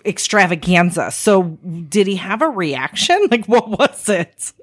[0.05, 1.11] extravaganza.
[1.11, 1.57] So
[1.89, 3.15] did he have a reaction?
[3.35, 4.53] Like, what was it?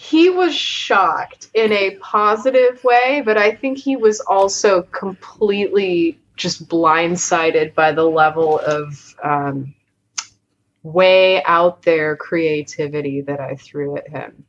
[0.00, 6.68] He was shocked in a positive way, but I think he was also completely just
[6.68, 9.74] blindsided by the level of um,
[10.84, 14.44] way out there creativity that I threw at him.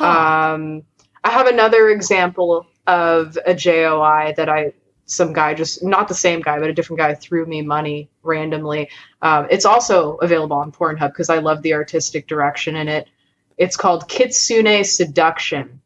[0.00, 0.84] Um,
[1.24, 4.72] I have another example of a JOI that I
[5.06, 8.88] some guy just not the same guy but a different guy threw me money randomly.
[9.20, 13.08] Um, it's also available on Pornhub because I love the artistic direction in it.
[13.56, 15.80] It's called Kitsune Seduction.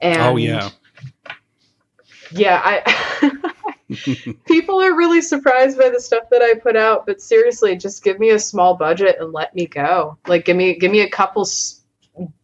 [0.00, 0.70] And oh yeah.
[2.32, 3.54] yeah, I
[4.46, 8.18] people are really surprised by the stuff that I put out, but seriously, just give
[8.18, 10.18] me a small budget and let me go.
[10.26, 11.80] Like give me give me a couple s-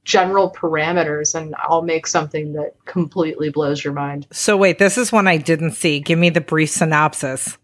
[0.05, 4.27] general parameters and I'll make something that completely blows your mind.
[4.33, 6.01] So wait, this is one I didn't see.
[6.01, 7.57] Give me the brief synopsis.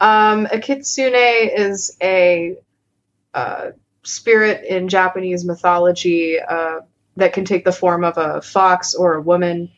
[0.00, 1.14] Um, a kitsune
[1.56, 2.56] is a
[3.34, 3.70] uh,
[4.02, 6.80] spirit in Japanese mythology uh,
[7.16, 9.70] that can take the form of a fox or a woman,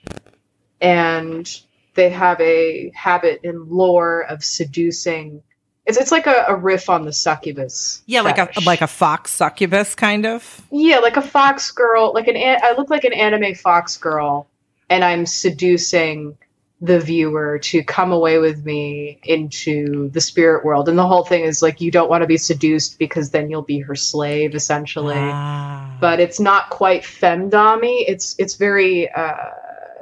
[0.81, 1.61] and
[1.95, 5.43] they have a habit in lore of seducing.
[5.85, 8.03] It's it's like a, a riff on the succubus.
[8.07, 10.62] Yeah, like a like a fox succubus kind of.
[10.70, 12.12] yeah, like a fox girl.
[12.14, 14.47] Like an an- I look like an anime fox girl,
[14.89, 16.37] and I'm seducing
[16.85, 20.89] the viewer to come away with me into the spirit world.
[20.89, 23.62] And the whole thing is like you don't want to be seduced because then you'll
[23.62, 25.14] be her slave essentially.
[25.16, 25.97] Ah.
[26.01, 28.05] But it's not quite femdomy.
[28.09, 29.33] It's it's very uh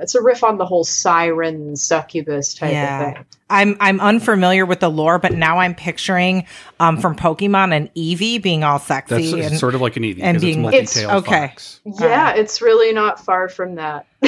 [0.01, 3.09] it's a riff on the whole siren succubus type Yeah.
[3.11, 3.25] of thing.
[3.51, 6.47] I'm I'm unfamiliar with the lore, but now I'm picturing
[6.79, 10.23] um from Pokemon and Eevee being all sexy That's and sort of like an Eevee
[10.23, 11.49] and because it's being- multi-tailed okay.
[11.49, 11.81] fox.
[11.85, 14.07] Yeah, it's really not far from that.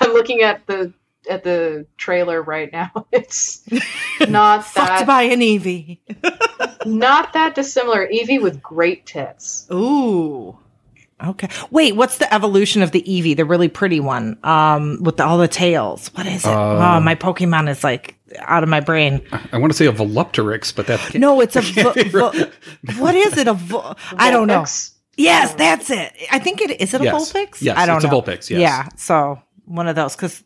[0.00, 0.92] I'm looking at the
[1.30, 2.90] at the trailer right now.
[3.12, 3.62] It's
[4.28, 5.98] not fucked that by an Eevee.
[6.86, 8.06] not that dissimilar.
[8.08, 9.66] Eevee with great tits.
[9.72, 10.56] Ooh.
[11.22, 11.48] Okay.
[11.70, 15.36] Wait, what's the evolution of the Eevee, the really pretty one, um, with the, all
[15.36, 16.08] the tails?
[16.14, 16.48] What is it?
[16.50, 19.20] Uh, oh, my Pokemon is like out of my brain.
[19.52, 21.60] I want to say a Volupturex, but that's No, it's a.
[21.60, 22.50] vo- vo-
[22.98, 23.48] what is it?
[23.48, 23.52] A.
[23.54, 24.64] Vo- I don't know.
[25.16, 26.12] Yes, that's it.
[26.32, 26.94] I think it is.
[26.94, 27.32] It a Yes.
[27.32, 27.60] Vulpix?
[27.60, 27.96] Yes, I don't know.
[27.96, 28.22] it's a know.
[28.22, 28.60] Vulpix, yes.
[28.60, 28.88] Yeah.
[28.96, 30.42] So one of those because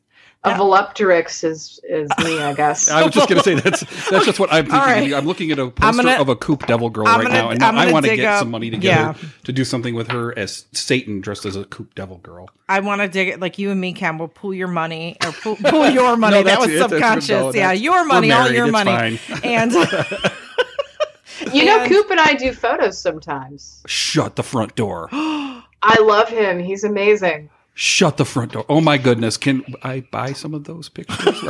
[0.47, 2.91] A Volupturex is is me, I guess.
[2.91, 3.81] I was just going to say that's
[4.11, 4.79] that's just what I'm thinking.
[4.79, 5.15] All right.
[5.15, 7.51] I'm looking at a poster gonna- of a Coop Devil girl I'm right gonna- now,
[7.51, 9.29] and I'm I gonna want to get up- some money together yeah.
[9.45, 12.51] to do something with her as Satan dressed as a Coop Devil girl.
[12.69, 14.19] I want to dig it like you and me, Cam.
[14.19, 16.37] We'll pool your money or pool, pool your money.
[16.37, 16.79] No, that was it.
[16.79, 17.29] Subconscious.
[17.31, 19.41] no, yeah, that's- your we're money, all your money, fine.
[19.45, 19.73] and
[21.53, 23.83] you know, and- Coop and I do photos sometimes.
[23.87, 25.09] Shut the front door.
[25.87, 26.59] I love him.
[26.61, 27.51] He's amazing.
[27.75, 28.65] Shut the front door.
[28.69, 29.37] Oh my goodness.
[29.37, 31.43] Can I buy some of those pictures?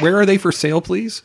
[0.00, 1.22] Where are they for sale, please?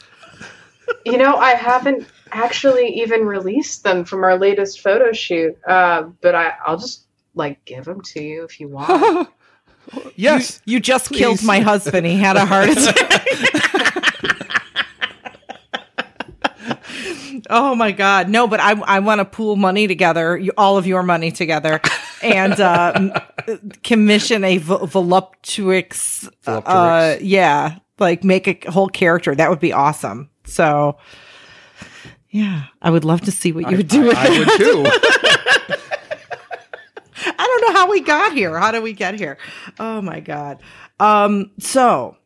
[1.06, 6.34] You know, I haven't actually even released them from our latest photo shoot, uh, but
[6.34, 9.30] I, I'll just like give them to you if you want.
[10.16, 10.62] yes.
[10.66, 12.08] you just killed my husband.
[12.08, 13.28] He had a heart attack.
[17.49, 18.47] oh my god, no!
[18.47, 21.81] But I I want to pool money together, you, all of your money together,
[22.21, 23.21] and uh,
[23.83, 29.35] commission a vo- voluptuous, uh, yeah, like make a whole character.
[29.35, 30.29] That would be awesome.
[30.45, 30.97] So,
[32.29, 34.39] yeah, I would love to see what you would do with I, I that.
[34.39, 34.85] would too.
[37.25, 38.57] I don't know how we got here.
[38.57, 39.37] How did we get here?
[39.79, 40.61] Oh my god.
[40.99, 41.51] Um.
[41.59, 42.17] So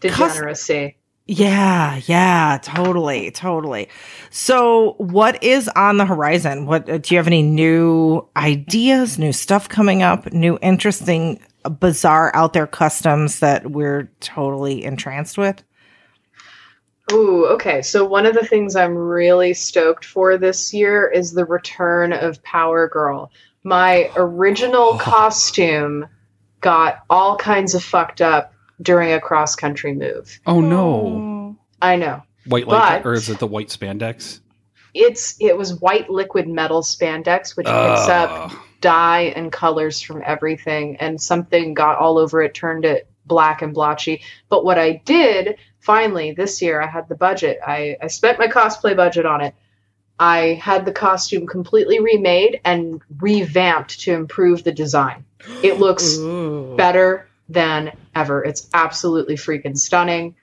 [0.00, 0.96] Degeneracy.
[1.32, 3.88] Yeah, yeah, totally, totally.
[4.28, 6.66] So, what is on the horizon?
[6.66, 11.70] What uh, do you have any new ideas, new stuff coming up, new interesting, uh,
[11.70, 15.64] bizarre out there customs that we're totally entranced with?
[17.10, 17.80] Ooh, okay.
[17.80, 22.42] So one of the things I'm really stoked for this year is the return of
[22.42, 23.32] Power Girl.
[23.64, 26.06] My original costume
[26.60, 30.40] got all kinds of fucked up during a cross country move.
[30.46, 30.84] Oh no.
[30.84, 31.56] Oh.
[31.80, 32.22] I know.
[32.46, 34.40] White light But- or is it the white spandex?
[34.94, 38.66] It's it was white liquid metal spandex which picks up ah.
[38.80, 43.72] dye and colors from everything and something got all over it turned it black and
[43.72, 48.38] blotchy but what i did finally this year i had the budget i, I spent
[48.38, 49.54] my cosplay budget on it
[50.18, 55.24] i had the costume completely remade and revamped to improve the design
[55.62, 56.18] it looks
[56.76, 60.34] better than ever it's absolutely freaking stunning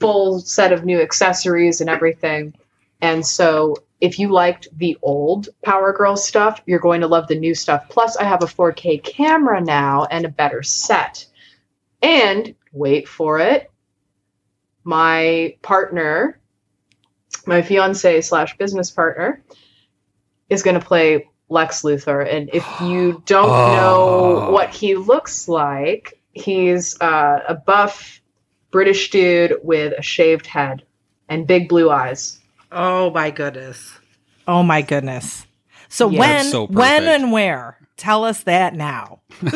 [0.00, 2.54] full set of new accessories and everything
[3.00, 7.38] and so if you liked the old Power Girl stuff, you're going to love the
[7.38, 7.88] new stuff.
[7.88, 11.24] Plus, I have a 4K camera now and a better set.
[12.02, 13.70] And wait for it,
[14.84, 16.38] my partner,
[17.46, 19.42] my fiance slash business partner,
[20.50, 22.30] is going to play Lex Luthor.
[22.30, 23.76] And if you don't oh.
[23.76, 24.52] know Oh.
[24.52, 28.20] what he looks like, he's uh, a buff
[28.70, 30.82] British dude with a shaved head
[31.28, 32.38] and big blue eyes.
[32.72, 33.98] Oh my goodness.
[34.46, 35.46] Oh my goodness.
[35.88, 36.20] So Yeah.
[36.20, 37.78] when so when and where?
[37.96, 39.20] Tell us that now.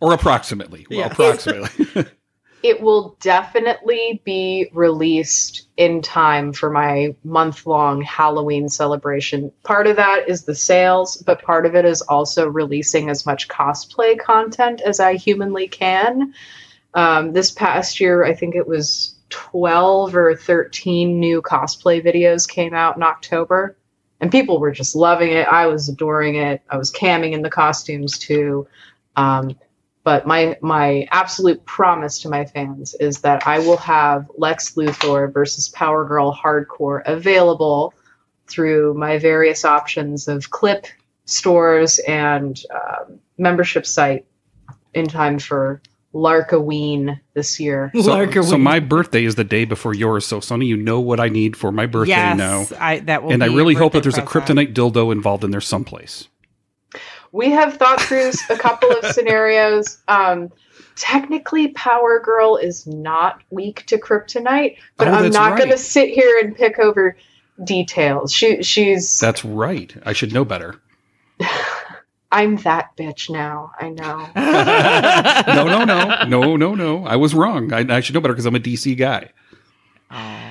[0.00, 0.86] or approximately.
[0.90, 1.06] Well, Yeah.
[1.06, 2.06] approximately.
[2.64, 9.52] it will definitely be released in time for my month long Halloween celebration.
[9.64, 13.48] Part of that is the sales, but part of it is also releasing as much
[13.48, 16.32] cosplay content as I humanly can.
[16.94, 22.72] Um, this past year, I think it was 12 or 13 new cosplay videos came
[22.72, 23.76] out in October.
[24.22, 25.46] And people were just loving it.
[25.46, 26.62] I was adoring it.
[26.70, 28.68] I was camming in the costumes too.
[29.16, 29.54] Um,
[30.04, 35.32] but my my absolute promise to my fans is that I will have Lex Luthor
[35.32, 37.94] versus Power Girl Hardcore available
[38.46, 40.86] through my various options of clip
[41.24, 44.26] stores and um, membership site
[44.92, 45.80] in time for
[46.12, 47.90] Larkaween this year.
[48.00, 50.26] so, so my birthday is the day before yours.
[50.26, 52.66] So Sunny, you know what I need for my birthday yes, now.
[52.78, 53.34] I that will be.
[53.34, 56.28] And I really hope that there's a kryptonite dildo involved in there someplace.
[57.34, 59.98] We have thought through a couple of scenarios.
[60.06, 60.52] Um,
[60.94, 65.58] technically, Power Girl is not weak to kryptonite, but Oh, I'm not right.
[65.58, 67.16] going to sit here and pick over
[67.64, 68.32] details.
[68.32, 69.92] She she's That's right.
[70.06, 70.80] I should know better.
[72.32, 73.72] I'm that bitch now.
[73.80, 74.28] I know.
[75.54, 77.04] No, no, no, no, no, no.
[77.04, 77.72] I was wrong.
[77.72, 79.30] I, I should know better because I'm a DC guy.
[80.10, 80.43] Oh.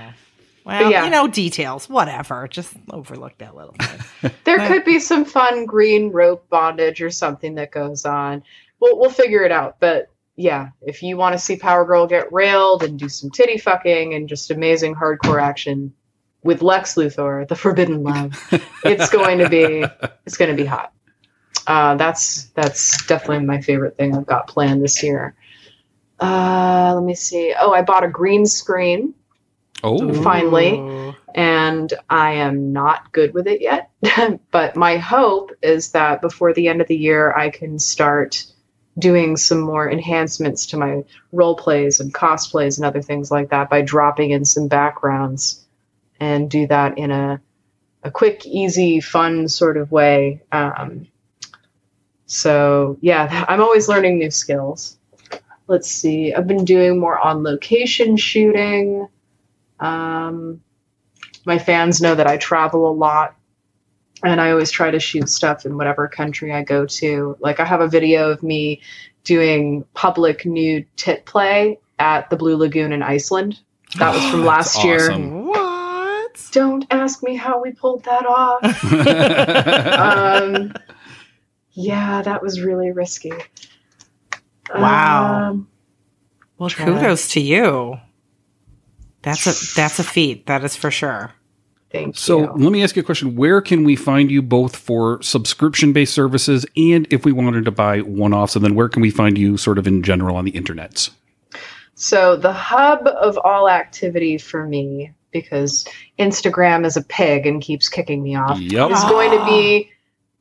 [0.66, 1.04] Well, yeah.
[1.06, 2.48] you know, details, whatever.
[2.48, 4.34] Just overlook that little bit.
[4.46, 8.44] There Uh, could be some fun green rope bondage or something that goes on.
[8.80, 9.78] We'll we'll figure it out.
[9.80, 13.58] But yeah, if you want to see Power Girl get railed and do some titty
[13.58, 15.94] fucking and just amazing hardcore action
[16.44, 18.34] with Lex Luthor, the Forbidden Love,
[18.86, 19.86] it's going to be
[20.26, 20.94] it's going to be hot.
[21.68, 25.36] Uh, that's that's definitely my favorite thing I've got planned this year.
[26.20, 27.54] Uh, let me see.
[27.60, 29.14] Oh, I bought a green screen
[29.84, 31.14] Oh, Finally.
[31.36, 33.90] And I am not good with it yet.
[34.52, 38.46] but my hope is that before the end of the year, I can start
[38.98, 43.70] doing some more enhancements to my role plays and cosplays and other things like that
[43.70, 45.66] by dropping in some backgrounds
[46.20, 47.42] and do that in a
[48.04, 50.42] a quick, easy, fun sort of way.
[50.52, 51.08] Um,
[52.26, 54.98] so yeah, I'm always learning new skills.
[55.68, 56.34] Let's see.
[56.34, 59.08] I've been doing more on location shooting.
[59.84, 60.62] Um,
[61.46, 63.36] my fans know that I travel a lot
[64.24, 67.38] and I always try to shoot stuff in whatever country I go to.
[67.40, 68.82] Like I have a video of me
[69.24, 73.60] doing public nude tit play at the Blue Lagoon in Iceland.
[73.98, 75.12] That was from That's last year.
[75.12, 76.48] What?
[76.52, 78.64] Don't ask me how we pulled that off.
[80.44, 80.74] um,
[81.72, 83.34] yeah, that was really risky.
[84.74, 85.50] Wow.
[85.50, 85.68] Um,
[86.58, 88.00] Well, kudos to you.
[89.24, 90.46] That's a that's a feat.
[90.46, 91.32] That is for sure.
[91.92, 92.52] Thank So you.
[92.64, 93.36] let me ask you a question.
[93.36, 97.72] Where can we find you both for subscription based services and if we wanted to
[97.72, 98.56] buy one offs?
[98.56, 101.12] And then where can we find you sort of in general on the internets?
[101.96, 107.88] So the hub of all activity for me, because Instagram is a pig and keeps
[107.90, 108.92] kicking me off, Yep.
[108.92, 109.46] is going to ah.
[109.46, 109.92] be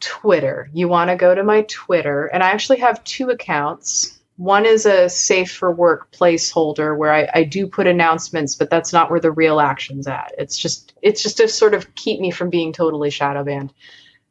[0.00, 0.70] Twitter.
[0.72, 4.18] You want to go to my Twitter, and I actually have two accounts.
[4.42, 8.92] One is a safe for work placeholder where I, I do put announcements, but that's
[8.92, 10.32] not where the real action's at.
[10.36, 13.72] It's just it's just to sort of keep me from being totally shadow banned.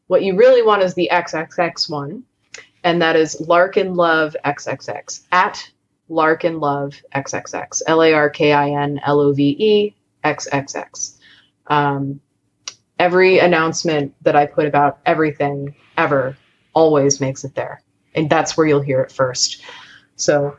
[0.07, 2.25] What you really want is the XXX one,
[2.83, 5.71] and that is Larkin Love XXX at
[6.09, 9.95] Larkin Love XXX L A R K I N L O V E
[10.25, 11.19] XXX.
[11.67, 12.19] Um,
[12.99, 16.35] every announcement that I put about everything ever
[16.73, 17.81] always makes it there.
[18.13, 19.63] And that's where you'll hear it first.
[20.15, 20.57] So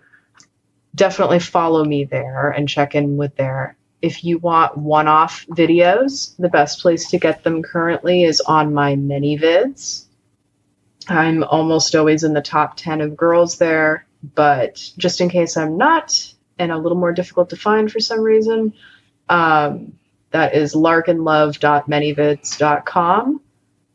[0.94, 3.76] definitely follow me there and check in with there.
[4.00, 8.74] If you want one off videos, the best place to get them currently is on
[8.74, 10.06] my ManyVids.
[11.08, 15.76] I'm almost always in the top 10 of girls there, but just in case I'm
[15.76, 18.72] not and a little more difficult to find for some reason,
[19.28, 19.92] um,
[20.30, 23.40] that is larkinlove.manyvids.com.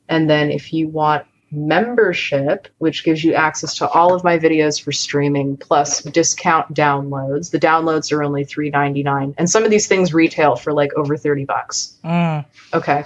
[0.10, 4.82] And then if you want membership, which gives you access to all of my videos
[4.82, 7.52] for streaming plus discount downloads.
[7.52, 9.36] The downloads are only $3.99.
[9.38, 11.95] And some of these things retail for like over 30 bucks.
[12.04, 12.45] Mm.
[12.74, 13.06] Okay.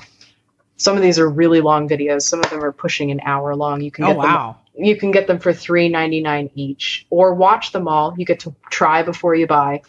[0.77, 2.23] Some of these are really long videos.
[2.23, 3.81] Some of them are pushing an hour long.
[3.81, 4.57] You can Oh get them wow.
[4.75, 8.15] you can get them for $3.99 each or watch them all.
[8.17, 9.81] You get to try before you buy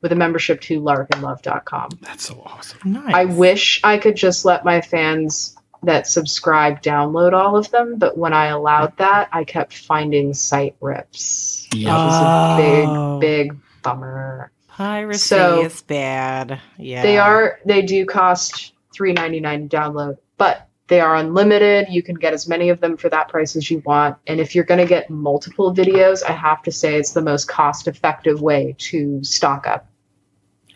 [0.00, 1.90] with a membership to larkinlove.com.
[2.00, 2.78] That's so awesome.
[2.84, 3.14] Nice.
[3.14, 8.16] I wish I could just let my fans that subscribe download all of them, but
[8.16, 11.66] when I allowed that, I kept finding site rips.
[11.74, 11.90] Yeah.
[11.90, 13.16] That was Oh.
[13.16, 14.50] a big, big bummer.
[14.68, 16.60] Piracy So- is bad.
[16.78, 17.02] Yeah.
[17.02, 21.86] They are they do cost $3.99 to download, but they are unlimited.
[21.90, 24.16] You can get as many of them for that price as you want.
[24.26, 27.48] And if you're going to get multiple videos, I have to say it's the most
[27.48, 29.86] cost effective way to stock up.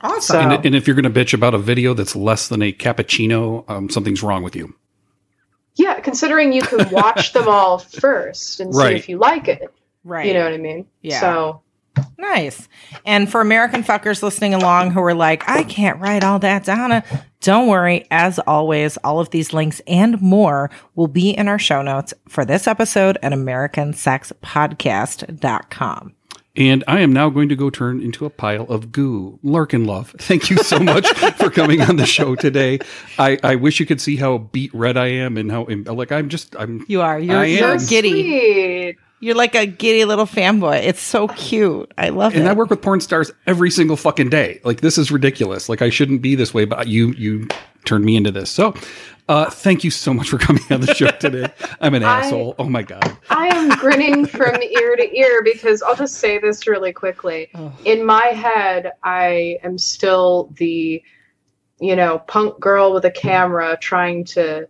[0.03, 0.21] awesome.
[0.21, 2.73] So- And, and if you're going to bitch about a video that's less than a
[2.73, 4.75] cappuccino, um, something's wrong with you.
[5.77, 9.73] Yeah, considering you can watch them all first and see if you like it.
[10.05, 10.27] right.
[10.27, 10.87] You know what I mean?
[11.03, 11.21] Yeah.
[11.21, 11.63] So
[12.19, 12.69] Nice.
[13.05, 17.03] And for American fuckers listening along who are like, I can't write all that down,
[17.41, 18.07] don't worry.
[18.11, 22.45] As always, all of these links and more will be in our show notes for
[22.45, 26.15] this episode at AmericanSexPodcast.com.
[26.57, 29.39] And I am now going to go turn into a pile of goo.
[29.43, 32.79] Larkin Love, thank you so much for coming on the show today.
[33.19, 36.29] I, I wish you could see how beat red I am and how, like, I'm
[36.29, 37.19] just, I'm, You are.
[37.19, 38.11] You're, you're giddy.
[38.11, 38.97] sweet.
[39.21, 40.83] You're like a giddy little fanboy.
[40.83, 41.91] It's so cute.
[41.97, 42.41] I love and it.
[42.41, 44.61] And I work with porn stars every single fucking day.
[44.63, 45.69] Like, this is ridiculous.
[45.69, 47.49] Like, I shouldn't be this way, but you, you
[47.87, 48.51] turned me into this.
[48.51, 48.75] So,
[49.29, 51.53] uh, thank you so much for coming on the show today.
[51.81, 52.55] I'm an I- asshole.
[52.59, 53.17] Oh my God.
[53.29, 57.51] I am grinning from ear to ear because I'll just say this really quickly.
[57.85, 61.03] In my head, I am still the,
[61.81, 64.69] you know, punk girl with a camera trying to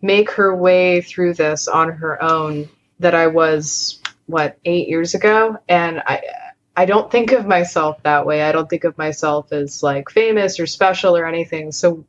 [0.00, 2.68] make her way through this on her own
[3.00, 5.58] that I was, what, eight years ago?
[5.68, 6.22] And I.
[6.76, 8.40] I don't think of myself that way.
[8.40, 11.72] I don't think of myself as like famous or special or anything.
[11.72, 12.04] So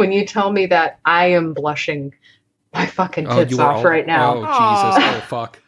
[0.00, 2.12] when you tell me that I am blushing
[2.72, 4.34] my fucking tits are off all- right now.
[4.36, 4.96] Oh, Aw.
[4.98, 5.14] Jesus.
[5.16, 5.58] Oh, fuck.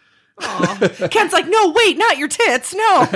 [0.43, 1.09] Aw.
[1.11, 2.75] Ken's like, no, wait, not your tits.
[2.75, 3.07] No.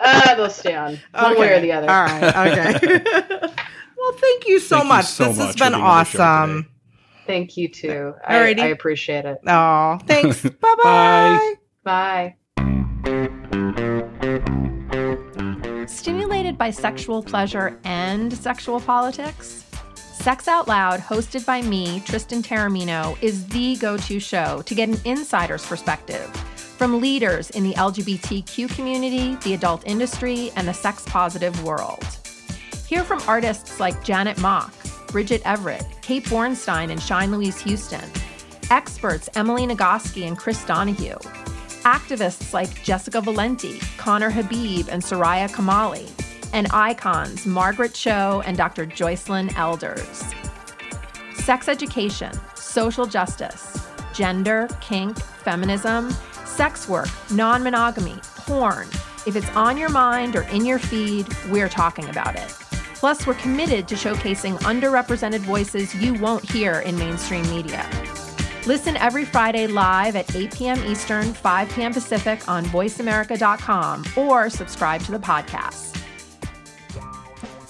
[0.00, 1.88] Ah, they'll stay on one way or the other.
[1.90, 2.78] All right.
[2.78, 3.02] Okay.
[3.96, 5.04] well, thank you so Thank you much.
[5.06, 6.70] so this much has been being on the show awesome.
[7.26, 8.14] Thank you too.
[8.26, 8.60] I, Alrighty.
[8.60, 9.38] I appreciate it.
[9.46, 10.42] Oh, thanks.
[10.42, 11.54] Bye-bye.
[11.84, 12.34] Bye.
[12.54, 13.44] Bye.
[15.86, 19.64] Stimulated by sexual pleasure and sexual politics?
[20.24, 24.88] Sex Out Loud, hosted by me, Tristan Taormino, is the go to show to get
[24.88, 26.24] an insider's perspective
[26.78, 32.02] from leaders in the LGBTQ community, the adult industry, and the sex positive world.
[32.86, 34.72] Hear from artists like Janet Mock,
[35.08, 38.10] Bridget Everett, Kate Bornstein, and Shine Louise Houston,
[38.70, 41.18] experts Emily Nagoski and Chris Donaghue,
[41.82, 46.08] activists like Jessica Valenti, Conner Habib, and Soraya Chemaly,
[46.54, 48.86] and icons Margaret Cho and Dr.
[48.86, 50.24] Joycelyn Elders.
[51.34, 56.10] Sex education, social justice, gender, kink, feminism,
[56.46, 58.88] sex work, non monogamy, porn.
[59.26, 62.48] If it's on your mind or in your feed, we're talking about it.
[62.94, 67.88] Plus, we're committed to showcasing underrepresented voices you won't hear in mainstream media.
[68.66, 70.84] Listen every Friday live at 8 p.m.
[70.86, 71.92] Eastern, 5 p.m.
[71.92, 76.03] Pacific on voiceamerica.com or subscribe to the podcast.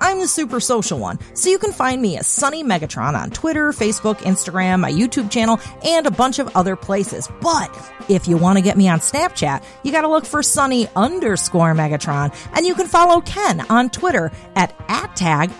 [0.00, 3.72] I'm the super social one, so you can find me as Sunny Megatron on Twitter,
[3.72, 7.28] Facebook, Instagram, my YouTube channel, and a bunch of other places.
[7.40, 7.70] But
[8.08, 11.74] if you want to get me on Snapchat, you got to look for Sunny underscore
[11.74, 15.50] Megatron, and you can follow Ken on Twitter at at tag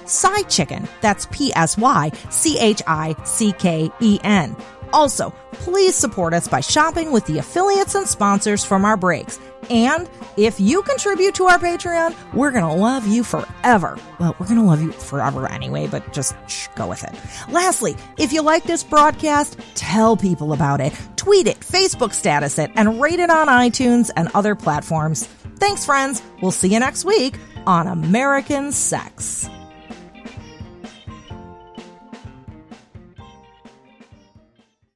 [0.49, 0.89] Chicken.
[1.01, 4.57] That's P S Y C H I C K E N.
[4.93, 9.39] Also, please support us by shopping with the affiliates and sponsors from our breaks.
[9.70, 13.98] And if you contribute to our Patreon, we're going to love you forever.
[14.18, 17.14] Well, we're going to love you forever anyway, but just shh, go with it.
[17.50, 20.92] Lastly, if you like this broadcast, tell people about it.
[21.16, 25.26] Tweet it, Facebook status it, and rate it on iTunes and other platforms.
[25.56, 26.22] Thanks, friends.
[26.42, 29.48] We'll see you next week on American Sex.